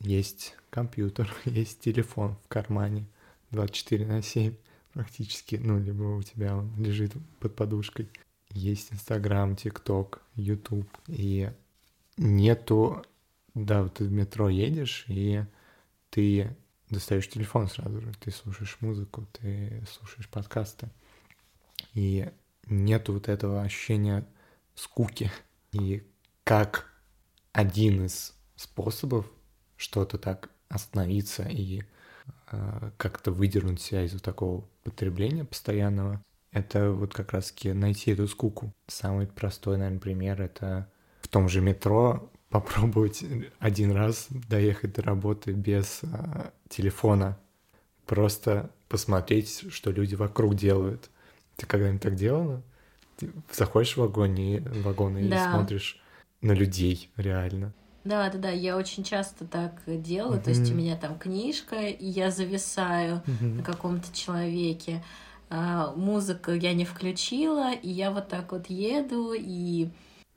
[0.01, 3.07] есть компьютер, есть телефон в кармане
[3.51, 4.55] 24 на 7,
[4.93, 8.09] практически, ну, либо у тебя он лежит под подушкой.
[8.51, 11.51] Есть Инстаграм, ТикТок, Ютуб, и
[12.17, 13.05] нету,
[13.55, 15.45] да, вот ты в метро едешь, и
[16.11, 16.57] ты
[16.89, 20.89] достаешь телефон сразу же, ты слушаешь музыку, ты слушаешь подкасты,
[21.95, 22.31] и
[22.67, 24.25] нету вот этого ощущения
[24.75, 25.31] скуки.
[25.73, 26.05] И
[26.45, 26.94] как
[27.55, 29.27] один из способов
[29.77, 31.85] что-то так остановиться и
[32.51, 38.29] э, как-то выдернуть себя из вот такого потребления постоянного, это вот как раз-таки найти эту
[38.29, 38.73] скуку.
[38.89, 40.91] Самый простой, наверное, пример— это
[41.21, 43.25] в том же метро попробовать
[43.61, 47.39] один раз доехать до работы без а, телефона.
[48.05, 51.09] Просто посмотреть, что люди вокруг делают.
[51.57, 52.63] Ты когда-нибудь так делала?
[53.17, 55.21] Ты заходишь в вагон и, вагон да.
[55.21, 56.04] и смотришь
[56.45, 57.73] на людей реально.
[58.05, 60.39] Да, да, да, я очень часто так делаю.
[60.39, 60.45] Mm-hmm.
[60.45, 63.55] То есть у меня там книжка, и я зависаю mm-hmm.
[63.55, 65.03] на каком-то человеке.
[65.49, 69.89] А, музыку я не включила, и я вот так вот еду, и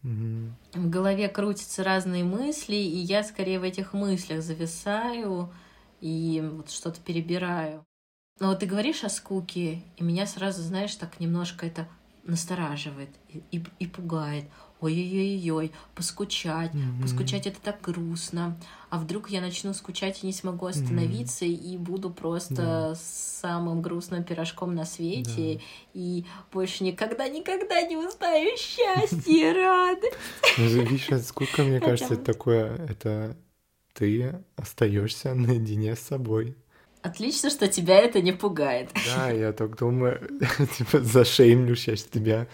[0.03, 0.51] mm-hmm.
[0.75, 5.51] в голове крутятся разные мысли, и я скорее в этих мыслях зависаю
[5.99, 7.83] и вот что-то перебираю.
[8.39, 11.87] Но вот ты говоришь о скуке, и меня сразу, знаешь, так немножко это
[12.23, 14.45] настораживает и, и, и пугает
[14.79, 17.01] ой-ой-ой-ой, поскучать, mm-hmm.
[17.01, 18.57] поскучать это так грустно,
[18.89, 21.73] а вдруг я начну скучать и не смогу остановиться mm-hmm.
[21.73, 22.95] и буду просто да.
[22.95, 25.61] самым грустным пирожком на свете да.
[25.93, 30.15] и больше никогда-никогда не узнаю счастья и радость.
[30.57, 33.35] Видишь, сколько, мне кажется, это такое, это
[33.93, 36.55] ты остаешься наедине с собой.
[37.01, 38.89] Отлично, что тебя это не пугает.
[39.15, 40.19] Да, я так думаю,
[40.77, 42.47] типа зашеймлю сейчас тебя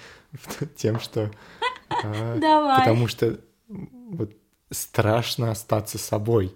[0.76, 1.32] тем, что
[1.90, 2.80] Давай.
[2.80, 4.36] Потому что вот
[4.70, 6.56] страшно остаться собой.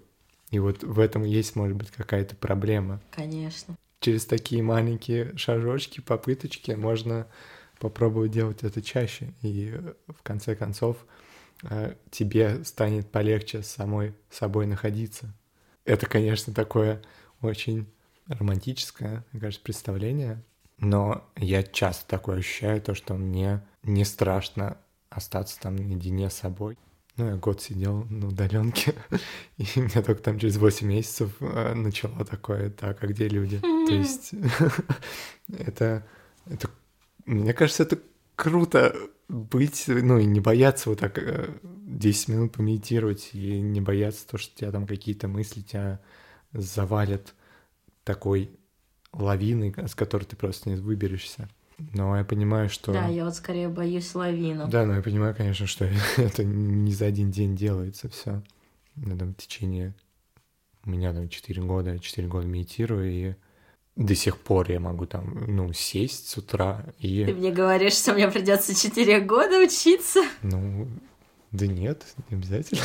[0.52, 3.02] И вот в этом есть, может быть, какая-то проблема.
[3.12, 3.78] Конечно.
[4.00, 7.28] Через такие маленькие шажочки, попыточки можно
[7.80, 9.34] попробовать делать это чаще.
[9.42, 9.76] И
[10.08, 10.98] в конце концов
[11.64, 15.34] а, тебе станет полегче самой собой находиться.
[15.86, 17.02] Это, конечно, такое
[17.42, 17.88] очень
[18.28, 20.44] романтическое, мне кажется, представление,
[20.78, 24.78] но я часто такое ощущаю, то, что мне не страшно
[25.10, 26.78] остаться там наедине с собой.
[27.18, 28.94] Ну, я год сидел на удаленке,
[29.58, 33.60] и меня только там через 8 месяцев э, начало такое, так, а где люди?
[33.60, 34.34] То есть
[35.58, 36.06] это,
[36.46, 36.70] это,
[37.26, 38.00] мне кажется, это
[38.36, 38.96] круто
[39.28, 41.20] быть, ну, и не бояться вот так
[41.64, 46.00] 10 э, минут помедитировать, и не бояться то, что тебя там какие-то мысли тебя
[46.54, 47.34] завалят
[48.04, 48.52] такой
[49.12, 51.50] лавиной, с которой ты просто не выберешься.
[51.78, 52.92] Но я понимаю, что...
[52.92, 54.68] Да, я вот скорее боюсь лавину.
[54.68, 55.86] Да, но я понимаю, конечно, что
[56.18, 58.42] это не за один день делается все.
[58.96, 59.94] На там, в течение...
[60.86, 63.36] У меня там 4 года, я 4 года медитирую, и
[63.98, 67.26] до сих пор я могу там, ну, сесть с утра и...
[67.26, 70.22] Ты мне говоришь, что мне придется 4 года учиться?
[70.44, 70.88] Ну,
[71.52, 72.82] да нет, не обязательно.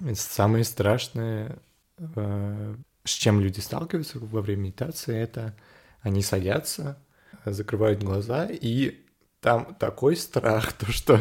[0.14, 1.58] Самое страшное,
[1.98, 5.56] э, с чем люди сталкиваются во время медитации, это
[6.00, 6.98] они садятся,
[7.52, 9.00] закрывают глаза, и
[9.40, 11.18] там такой страх, то что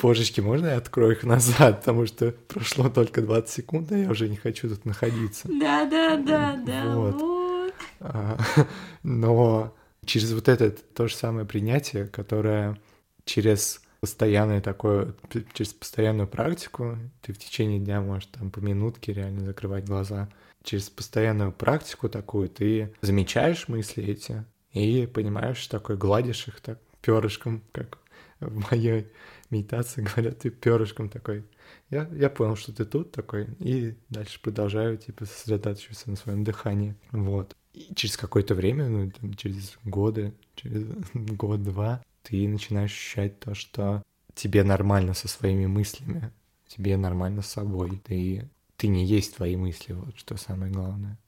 [0.00, 4.28] божечки, можно я открою их назад, потому что прошло только 20 секунд, а я уже
[4.28, 5.48] не хочу тут находиться.
[5.48, 6.96] Да, да, да, да.
[6.96, 7.14] Вот.
[7.20, 7.74] вот.
[8.00, 8.36] А,
[9.02, 12.78] но через вот это то же самое принятие, которое
[13.24, 15.14] через постоянное такое,
[15.54, 20.28] через постоянную практику, ты в течение дня можешь там по минутке реально закрывать глаза,
[20.62, 24.44] через постоянную практику такую ты замечаешь мысли эти,
[24.74, 27.98] и понимаешь, такой гладишь их так перышком, как
[28.40, 29.06] в моей
[29.50, 31.44] медитации говорят, ты перышком такой.
[31.90, 36.96] Я, я понял, что ты тут такой, и дальше продолжаю, типа, сосредотачиваться на своем дыхании.
[37.12, 37.54] Вот.
[37.72, 44.02] И через какое-то время, ну, там, через годы, через год-два, ты начинаешь ощущать то, что
[44.34, 46.32] тебе нормально со своими мыслями,
[46.66, 51.18] тебе нормально с собой, ты, ты не есть твои мысли, вот что самое главное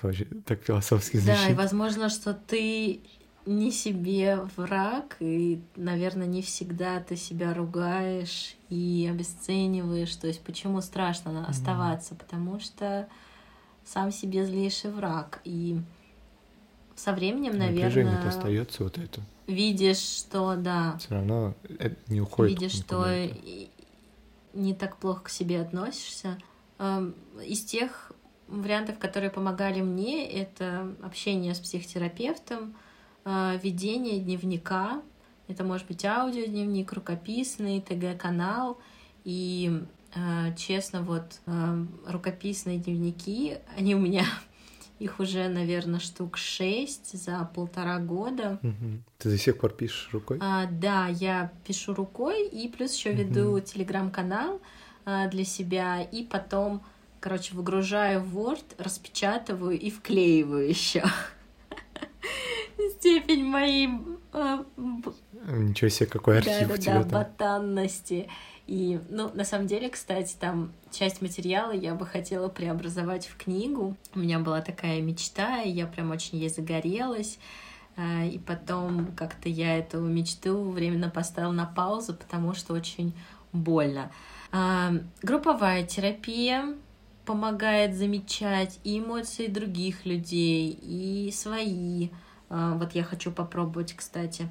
[0.00, 1.40] хоть так философски звучит.
[1.44, 3.00] Да, и возможно, что ты
[3.46, 10.14] не себе враг, и, наверное, не всегда ты себя ругаешь и обесцениваешь.
[10.16, 12.14] То есть почему страшно оставаться?
[12.14, 13.08] Потому что
[13.84, 15.40] сам себе злейший враг.
[15.44, 15.80] И
[16.94, 18.28] со временем, наверное...
[18.28, 19.22] остается вот это.
[19.46, 20.98] Видишь, что да.
[20.98, 22.60] Все равно это не уходит.
[22.60, 23.06] Видишь, что
[24.52, 26.38] не так плохо к себе относишься.
[26.78, 28.12] Эм, из тех
[28.48, 32.74] вариантов, которые помогали мне, это общение с психотерапевтом,
[33.24, 35.02] а, ведение дневника,
[35.48, 38.78] это может быть аудиодневник, рукописный, ТГ-канал.
[39.24, 39.82] И
[40.14, 44.24] а, честно, вот а, рукописные дневники, они у меня
[44.98, 48.60] их уже, наверное, штук шесть за полтора года.
[49.18, 50.38] Ты до сих пор пишешь рукой?
[50.40, 54.60] А, да, я пишу рукой и плюс еще веду телеграм-канал
[55.06, 56.82] а, для себя, и потом
[57.20, 61.04] Короче, выгружаю в Word, распечатываю и вклеиваю еще.
[62.98, 63.90] Степень моей...
[64.32, 64.64] А,
[65.48, 68.28] Ничего себе, какой архив да, у тебя да, ботанности.
[68.66, 73.96] И, ну, на самом деле, кстати, там часть материала я бы хотела преобразовать в книгу.
[74.14, 77.38] У меня была такая мечта, и я прям очень ей загорелась.
[77.96, 83.12] А, и потом как-то я эту мечту временно поставила на паузу, потому что очень
[83.52, 84.12] больно.
[84.52, 84.92] А,
[85.22, 86.74] групповая терапия
[87.28, 92.08] помогает замечать и эмоции других людей, и свои.
[92.48, 94.48] А, вот я хочу попробовать, кстати.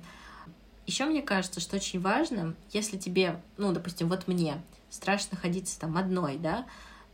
[0.85, 4.61] Еще мне кажется, что очень важно, если тебе, ну, допустим, вот мне
[4.91, 6.67] страшно находиться там одной, да,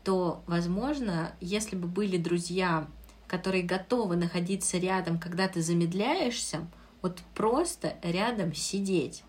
[0.03, 2.85] то, возможно, если бы были друзья,
[3.25, 6.67] которые готовы находиться рядом, когда ты замедляешься,
[7.01, 9.23] вот просто рядом сидеть.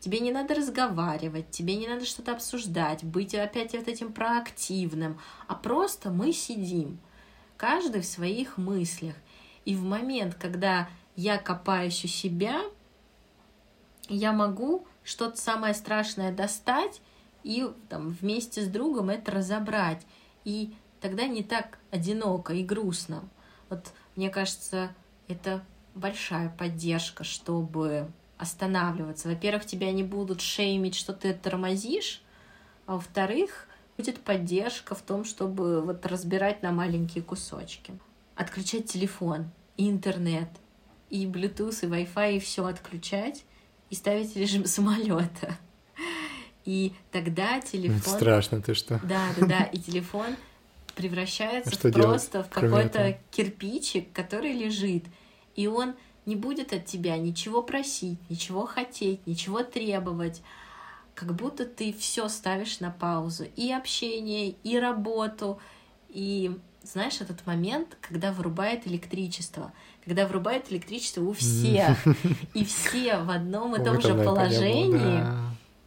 [0.00, 5.54] Тебе не надо разговаривать, тебе не надо что-то обсуждать, быть опять вот этим проактивным, а
[5.54, 6.98] просто мы сидим,
[7.58, 9.14] каждый в своих мыслях.
[9.66, 12.62] И в момент, когда я копаюсь у себя,
[14.08, 17.02] я могу что-то самое страшное достать
[17.42, 20.06] и там, вместе с другом это разобрать.
[20.44, 23.28] И тогда не так одиноко и грустно.
[23.68, 24.94] Вот мне кажется,
[25.28, 25.62] это
[25.94, 28.10] большая поддержка, чтобы
[28.40, 29.28] останавливаться.
[29.28, 32.22] Во-первых, тебя не будут шеймить, что ты тормозишь,
[32.86, 37.92] а во-вторых, будет поддержка в том, чтобы вот разбирать на маленькие кусочки.
[38.34, 40.48] Отключать телефон, и интернет,
[41.10, 43.44] и Bluetooth, и Wi-Fi, и все отключать,
[43.90, 45.58] и ставить режим самолета.
[46.64, 48.14] И тогда телефон...
[48.14, 49.00] Страшно, ты что?
[49.02, 49.62] Да, да, да.
[49.64, 50.36] И телефон
[50.94, 55.04] превращается а просто делать, в какой-то кирпичик, который лежит.
[55.56, 55.94] И он
[56.26, 60.42] не будет от тебя ничего просить, ничего хотеть, ничего требовать.
[61.14, 63.46] Как будто ты все ставишь на паузу.
[63.56, 65.58] И общение, и работу.
[66.08, 69.72] И знаешь, этот момент, когда вырубает электричество,
[70.04, 71.98] когда врубает электричество у всех,
[72.54, 75.22] и все в одном и том же положении.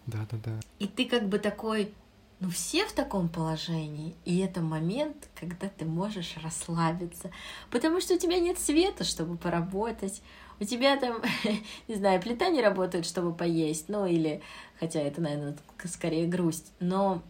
[0.06, 0.60] Да, да, да.
[0.80, 1.94] И ты как бы такой,
[2.40, 7.32] ну все в таком положении, и это момент, когда ты можешь расслабиться,
[7.72, 10.22] потому что у тебя нет света, чтобы поработать,
[10.60, 11.22] у тебя там,
[11.88, 14.42] не знаю, плита не работает, чтобы поесть, ну или,
[14.80, 17.22] хотя это, наверное, скорее грусть, но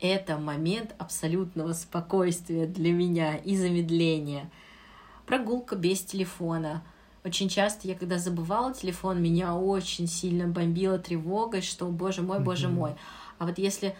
[0.00, 4.50] это момент абсолютного спокойствия для меня и замедления.
[5.26, 6.82] Прогулка без телефона.
[7.22, 12.68] Очень часто я, когда забывала телефон, меня очень сильно бомбила тревогой, что, боже мой, боже
[12.68, 12.94] мой.
[13.38, 13.94] А вот если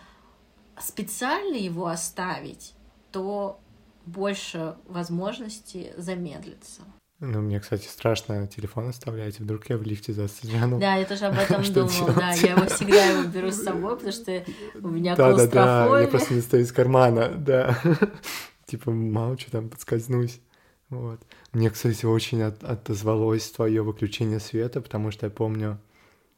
[0.80, 2.74] специально его оставить,
[3.12, 3.60] то
[4.06, 6.82] больше возможностей замедлиться.
[7.20, 10.80] Ну, мне, кстати, страшно телефон оставлять, вдруг я в лифте застряну.
[10.80, 14.12] Да, я тоже об этом думала, да, я его всегда его беру с собой, потому
[14.12, 14.42] что
[14.80, 17.78] у меня да, Да, да, я просто не стою из кармана, да.
[18.66, 20.40] Типа, мало что там подскользнусь.
[20.88, 21.20] Вот.
[21.52, 25.78] Мне, кстати, очень от, отозвалось твое выключение света, потому что я помню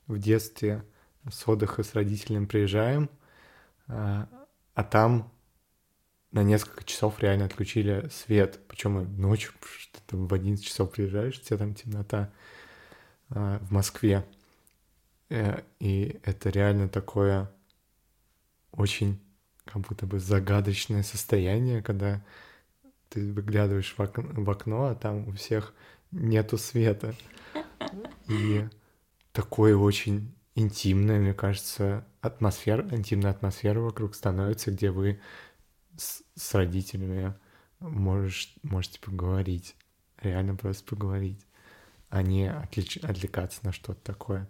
[0.08, 0.84] в детстве
[1.30, 3.08] с отдыха с родителями приезжаем,
[3.88, 4.28] а,
[4.74, 5.30] а там
[6.30, 8.60] на несколько часов реально отключили свет.
[8.68, 12.30] Причем ночью, что там в 11 часов приезжаешь, у тебя там темнота
[13.28, 14.24] а, в Москве.
[15.28, 17.50] Э, и это реально такое
[18.72, 19.20] очень
[19.64, 22.24] как будто бы загадочное состояние, когда
[23.08, 25.74] ты выглядываешь в окно, в окно, а там у всех
[26.10, 27.14] нету света.
[28.28, 28.66] И
[29.32, 35.20] такое очень интимная, мне кажется, атмосфера, интимная атмосфера вокруг становится, где вы
[35.96, 37.34] с, с родителями
[37.80, 39.74] можешь, можете поговорить,
[40.20, 41.40] реально просто поговорить,
[42.10, 44.48] а не отвлеч, отвлекаться на что-то такое.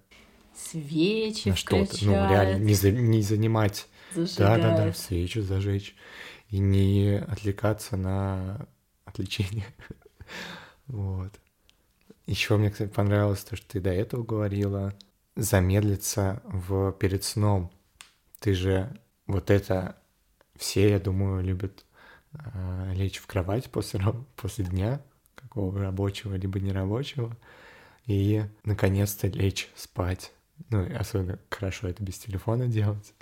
[0.54, 3.88] Свечи На что-то, ну, реально, не, за, не занимать...
[4.14, 5.94] Да-да-да, свечу зажечь.
[6.50, 8.66] И не отвлекаться на
[9.06, 9.64] отвлечение.
[10.86, 11.32] вот.
[12.26, 14.94] Еще мне, кстати, понравилось то, что ты до этого говорила,
[15.36, 17.70] замедлиться в перед сном.
[18.38, 19.96] Ты же вот это
[20.56, 21.84] все, я думаю, любят
[22.32, 24.00] э, лечь в кровать после,
[24.36, 25.00] после дня,
[25.34, 27.36] какого рабочего либо нерабочего,
[28.06, 30.32] и наконец-то лечь спать.
[30.70, 33.14] Ну, особенно хорошо это без телефона делать.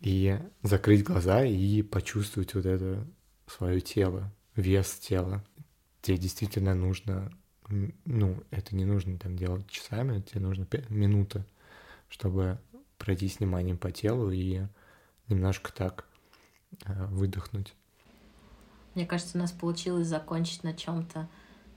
[0.00, 3.06] И закрыть глаза и почувствовать вот это
[3.46, 5.44] свое тело, вес тела.
[6.02, 7.30] Тебе действительно нужно,
[7.68, 11.44] ну, это не нужно там делать часами, тебе нужно минуты,
[12.08, 12.58] чтобы
[12.98, 14.62] пройти вниманием по телу и
[15.28, 16.06] немножко так
[16.84, 17.74] Э, выдохнуть.
[18.94, 21.28] Мне кажется, у нас получилось закончить на чем-то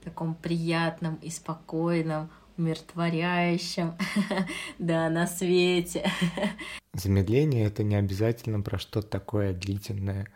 [0.02, 3.96] таком приятном и спокойном, умиротворяющем,
[4.78, 6.10] да, на свете.
[6.94, 10.28] Замедление— это не обязательно про что-то такое длительное,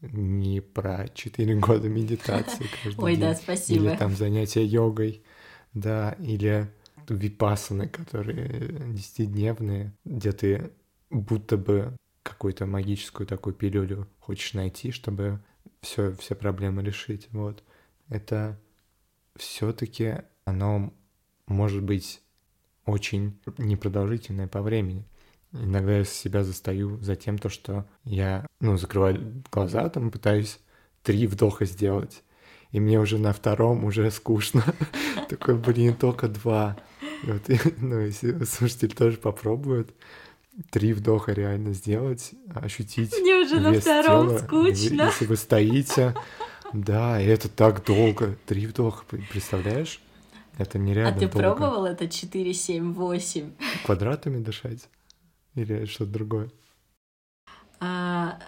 [0.00, 3.20] не про 4 года медитации каждый Ой, день.
[3.20, 3.86] да, спасибо.
[3.86, 5.22] Или там занятия йогой,
[5.74, 6.70] да, или
[7.08, 10.70] випасаны, которые десятидневные, где ты
[11.10, 15.40] будто бы какую-то магическую такую пилюлю хочешь найти, чтобы
[15.80, 17.28] все, все проблемы решить.
[17.32, 17.62] Вот.
[18.08, 18.58] Это
[19.36, 20.92] все-таки оно
[21.46, 22.20] может быть
[22.84, 25.04] очень непродолжительное по времени.
[25.62, 30.58] Иногда я себя застаю за тем, то, что я, ну, закрываю глаза, там пытаюсь
[31.02, 32.22] три вдоха сделать,
[32.70, 34.62] и мне уже на втором уже скучно.
[35.28, 36.76] Такой, блин, только два.
[37.24, 37.42] Вот,
[37.78, 39.94] ну, если слушатель тоже попробует,
[40.70, 44.38] три вдоха реально сделать, ощутить Мне уже на втором тела.
[44.38, 45.02] скучно.
[45.04, 46.14] Если вы стоите,
[46.72, 48.36] да, и это так долго.
[48.46, 50.00] Три вдоха, представляешь?
[50.58, 51.38] Это нереально А ты долго.
[51.38, 53.52] пробовал это 4, 7, 8?
[53.84, 54.88] Квадратами дышать?
[55.58, 56.50] Или что-то другое?
[57.80, 58.38] А,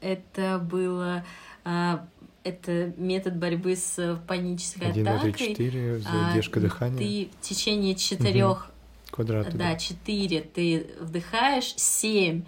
[0.00, 1.24] это было...
[1.64, 2.06] А,
[2.44, 5.30] это метод борьбы с панической 1, атакой.
[5.30, 6.98] 1, 2, 3, 4, задержка а, дыхания.
[6.98, 8.70] Ты в течение четырех
[9.10, 9.56] Квадраты.
[9.56, 12.42] Да, четыре ты вдыхаешь, семь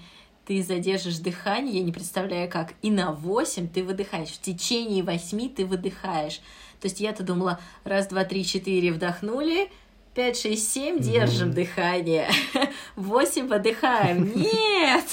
[0.45, 5.55] ты задержишь дыхание, я не представляю как, и на 8 ты выдыхаешь, в течение 8
[5.55, 6.41] ты выдыхаешь.
[6.81, 9.71] То есть я-то думала, раз, два, три, четыре вдохнули,
[10.17, 11.53] 5, 6, 7 держим mm-hmm.
[11.53, 12.31] дыхание,
[12.97, 14.33] 8 выдыхаем.
[14.35, 15.05] Нет!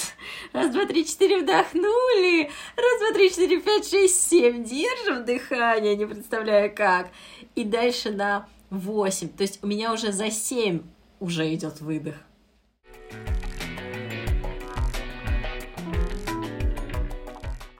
[0.54, 6.06] Раз, два, три, четыре вдохнули, раз, два, три, четыре, пять, шесть, семь держим дыхание, не
[6.06, 7.10] представляю как.
[7.54, 9.28] И дальше на 8.
[9.28, 10.80] То есть у меня уже за 7
[11.20, 12.16] уже идет выдох.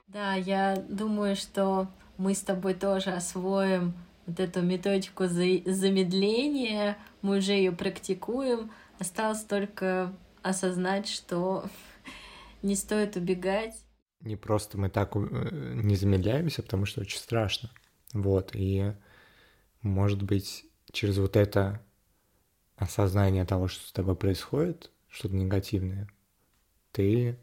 [0.09, 1.86] Да, я думаю, что
[2.18, 3.94] мы с тобой тоже освоим
[4.26, 8.70] вот эту методику замедления, мы уже ее практикуем.
[8.98, 11.64] Осталось только осознать, что
[12.62, 13.74] не стоит убегать.
[14.20, 15.20] Не просто мы так э,
[15.74, 17.70] не замедляемся, потому что очень страшно.
[18.12, 18.92] Вот, и
[19.82, 21.82] может быть, через вот это
[22.76, 26.09] осознание того, что с тобой происходит, что-то негативное,
[26.92, 27.38] ты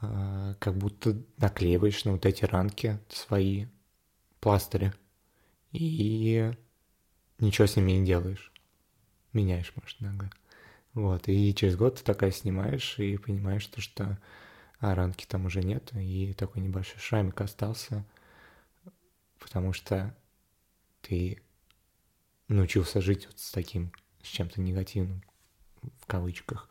[0.00, 3.66] э, как будто наклеиваешь на вот эти ранки свои
[4.40, 4.92] пластыри
[5.74, 6.52] и
[7.38, 8.52] ничего с ними не делаешь.
[9.32, 10.30] Меняешь, может, иногда.
[10.94, 14.18] Вот, и через год ты такая снимаешь и понимаешь, что, что
[14.78, 18.04] а ранки там уже нет, и такой небольшой шрамик остался,
[19.40, 20.16] потому что
[21.00, 21.42] ты
[22.46, 23.92] научился жить вот с таким,
[24.22, 25.24] с чем-то негативным,
[26.00, 26.68] в кавычках,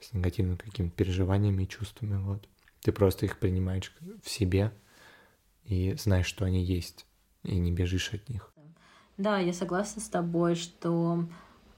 [0.00, 2.48] с негативными какими-то переживаниями и чувствами, вот.
[2.80, 3.92] Ты просто их принимаешь
[4.22, 4.72] в себе
[5.64, 7.06] и знаешь, что они есть,
[7.44, 8.50] и не бежишь от них.
[9.16, 11.26] Да, я согласна с тобой, что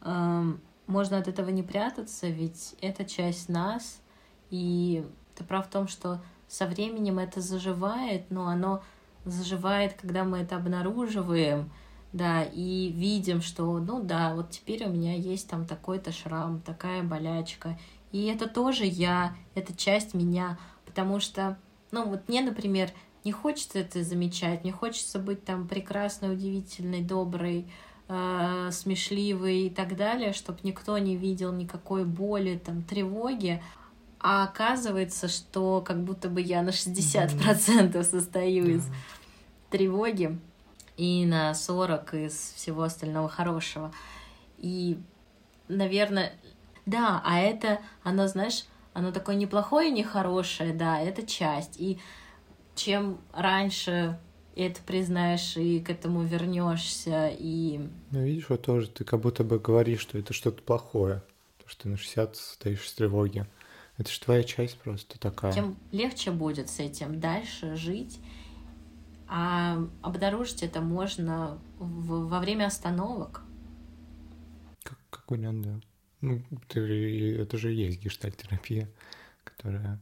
[0.00, 0.52] э,
[0.86, 4.00] можно от этого не прятаться, ведь это часть нас,
[4.50, 8.82] и ты прав в том, что со временем это заживает, но оно
[9.24, 11.70] заживает, когда мы это обнаруживаем,
[12.12, 17.02] да, и видим, что, ну да, вот теперь у меня есть там такой-то шрам, такая
[17.02, 17.78] болячка,
[18.12, 21.58] и это тоже я, это часть меня, потому что,
[21.90, 22.90] ну вот мне, например,
[23.26, 27.66] не хочется это замечать, мне хочется быть там прекрасной, удивительной, доброй,
[28.06, 33.60] э, смешливой и так далее, чтобы никто не видел никакой боли, там, тревоги,
[34.20, 38.84] а оказывается, что как будто бы я на 60% состою из
[39.70, 40.38] тревоги
[40.96, 43.92] и на 40 из всего остального хорошего.
[44.56, 45.00] И,
[45.66, 46.32] наверное,
[46.86, 51.80] да, а это, оно, знаешь, оно такое неплохое и нехорошее, да, это часть.
[51.80, 51.98] И
[52.76, 54.18] чем раньше
[54.54, 57.80] это признаешь и к этому вернешься, и...
[58.10, 61.22] Ну, видишь, вот тоже ты как будто бы говоришь, что это что-то плохое,
[61.58, 63.46] то, что ты на 60 стоишь в тревоге.
[63.98, 65.52] Это же твоя часть просто такая.
[65.52, 68.20] Тем легче будет с этим дальше жить.
[69.28, 73.42] А обнаружить это можно в, во время остановок.
[74.82, 75.80] Как, как вариант, да.
[76.20, 78.88] Ну, ты, это же есть гештальтерапия,
[79.44, 80.00] которая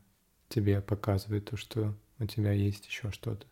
[0.48, 3.46] тебе показывает то, что у тебя есть еще что-то.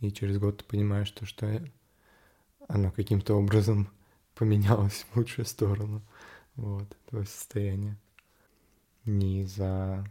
[0.00, 1.62] И через год ты понимаешь то, что
[2.68, 3.88] оно каким-то образом
[4.34, 6.02] поменялось в лучшую сторону.
[6.56, 7.96] Вот, твое состояние
[9.04, 10.04] не за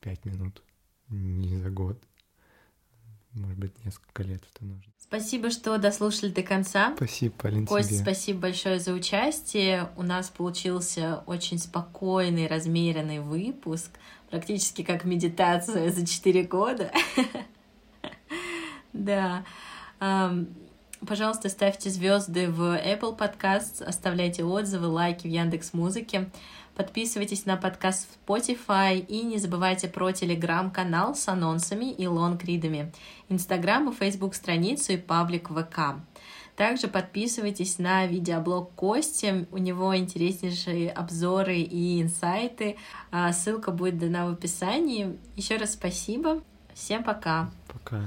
[0.00, 0.62] пять минут,
[1.08, 1.98] не за год.
[3.32, 4.92] Может быть, несколько лет это нужно.
[4.96, 6.94] Спасибо, что дослушали до конца.
[6.96, 7.98] Спасибо, Полин, Кость, тебе.
[7.98, 9.90] спасибо большое за участие.
[9.96, 13.90] У нас получился очень спокойный, размеренный выпуск,
[14.34, 16.90] практически как медитация за четыре года.
[18.92, 19.44] Да.
[21.06, 26.30] Пожалуйста, ставьте звезды в Apple Podcasts, оставляйте отзывы, лайки в Яндекс Музыке.
[26.74, 32.90] Подписывайтесь на подкаст в Spotify и не забывайте про телеграм-канал с анонсами и лонгридами,
[33.28, 36.00] инстаграм и фейсбук страницу и паблик ВК.
[36.56, 42.76] Также подписывайтесь на видеоблог Кости, у него интереснейшие обзоры и инсайты.
[43.10, 45.18] А, ссылка будет дана в описании.
[45.34, 46.42] Еще раз спасибо.
[46.74, 47.50] Всем пока.
[47.68, 48.02] Пока.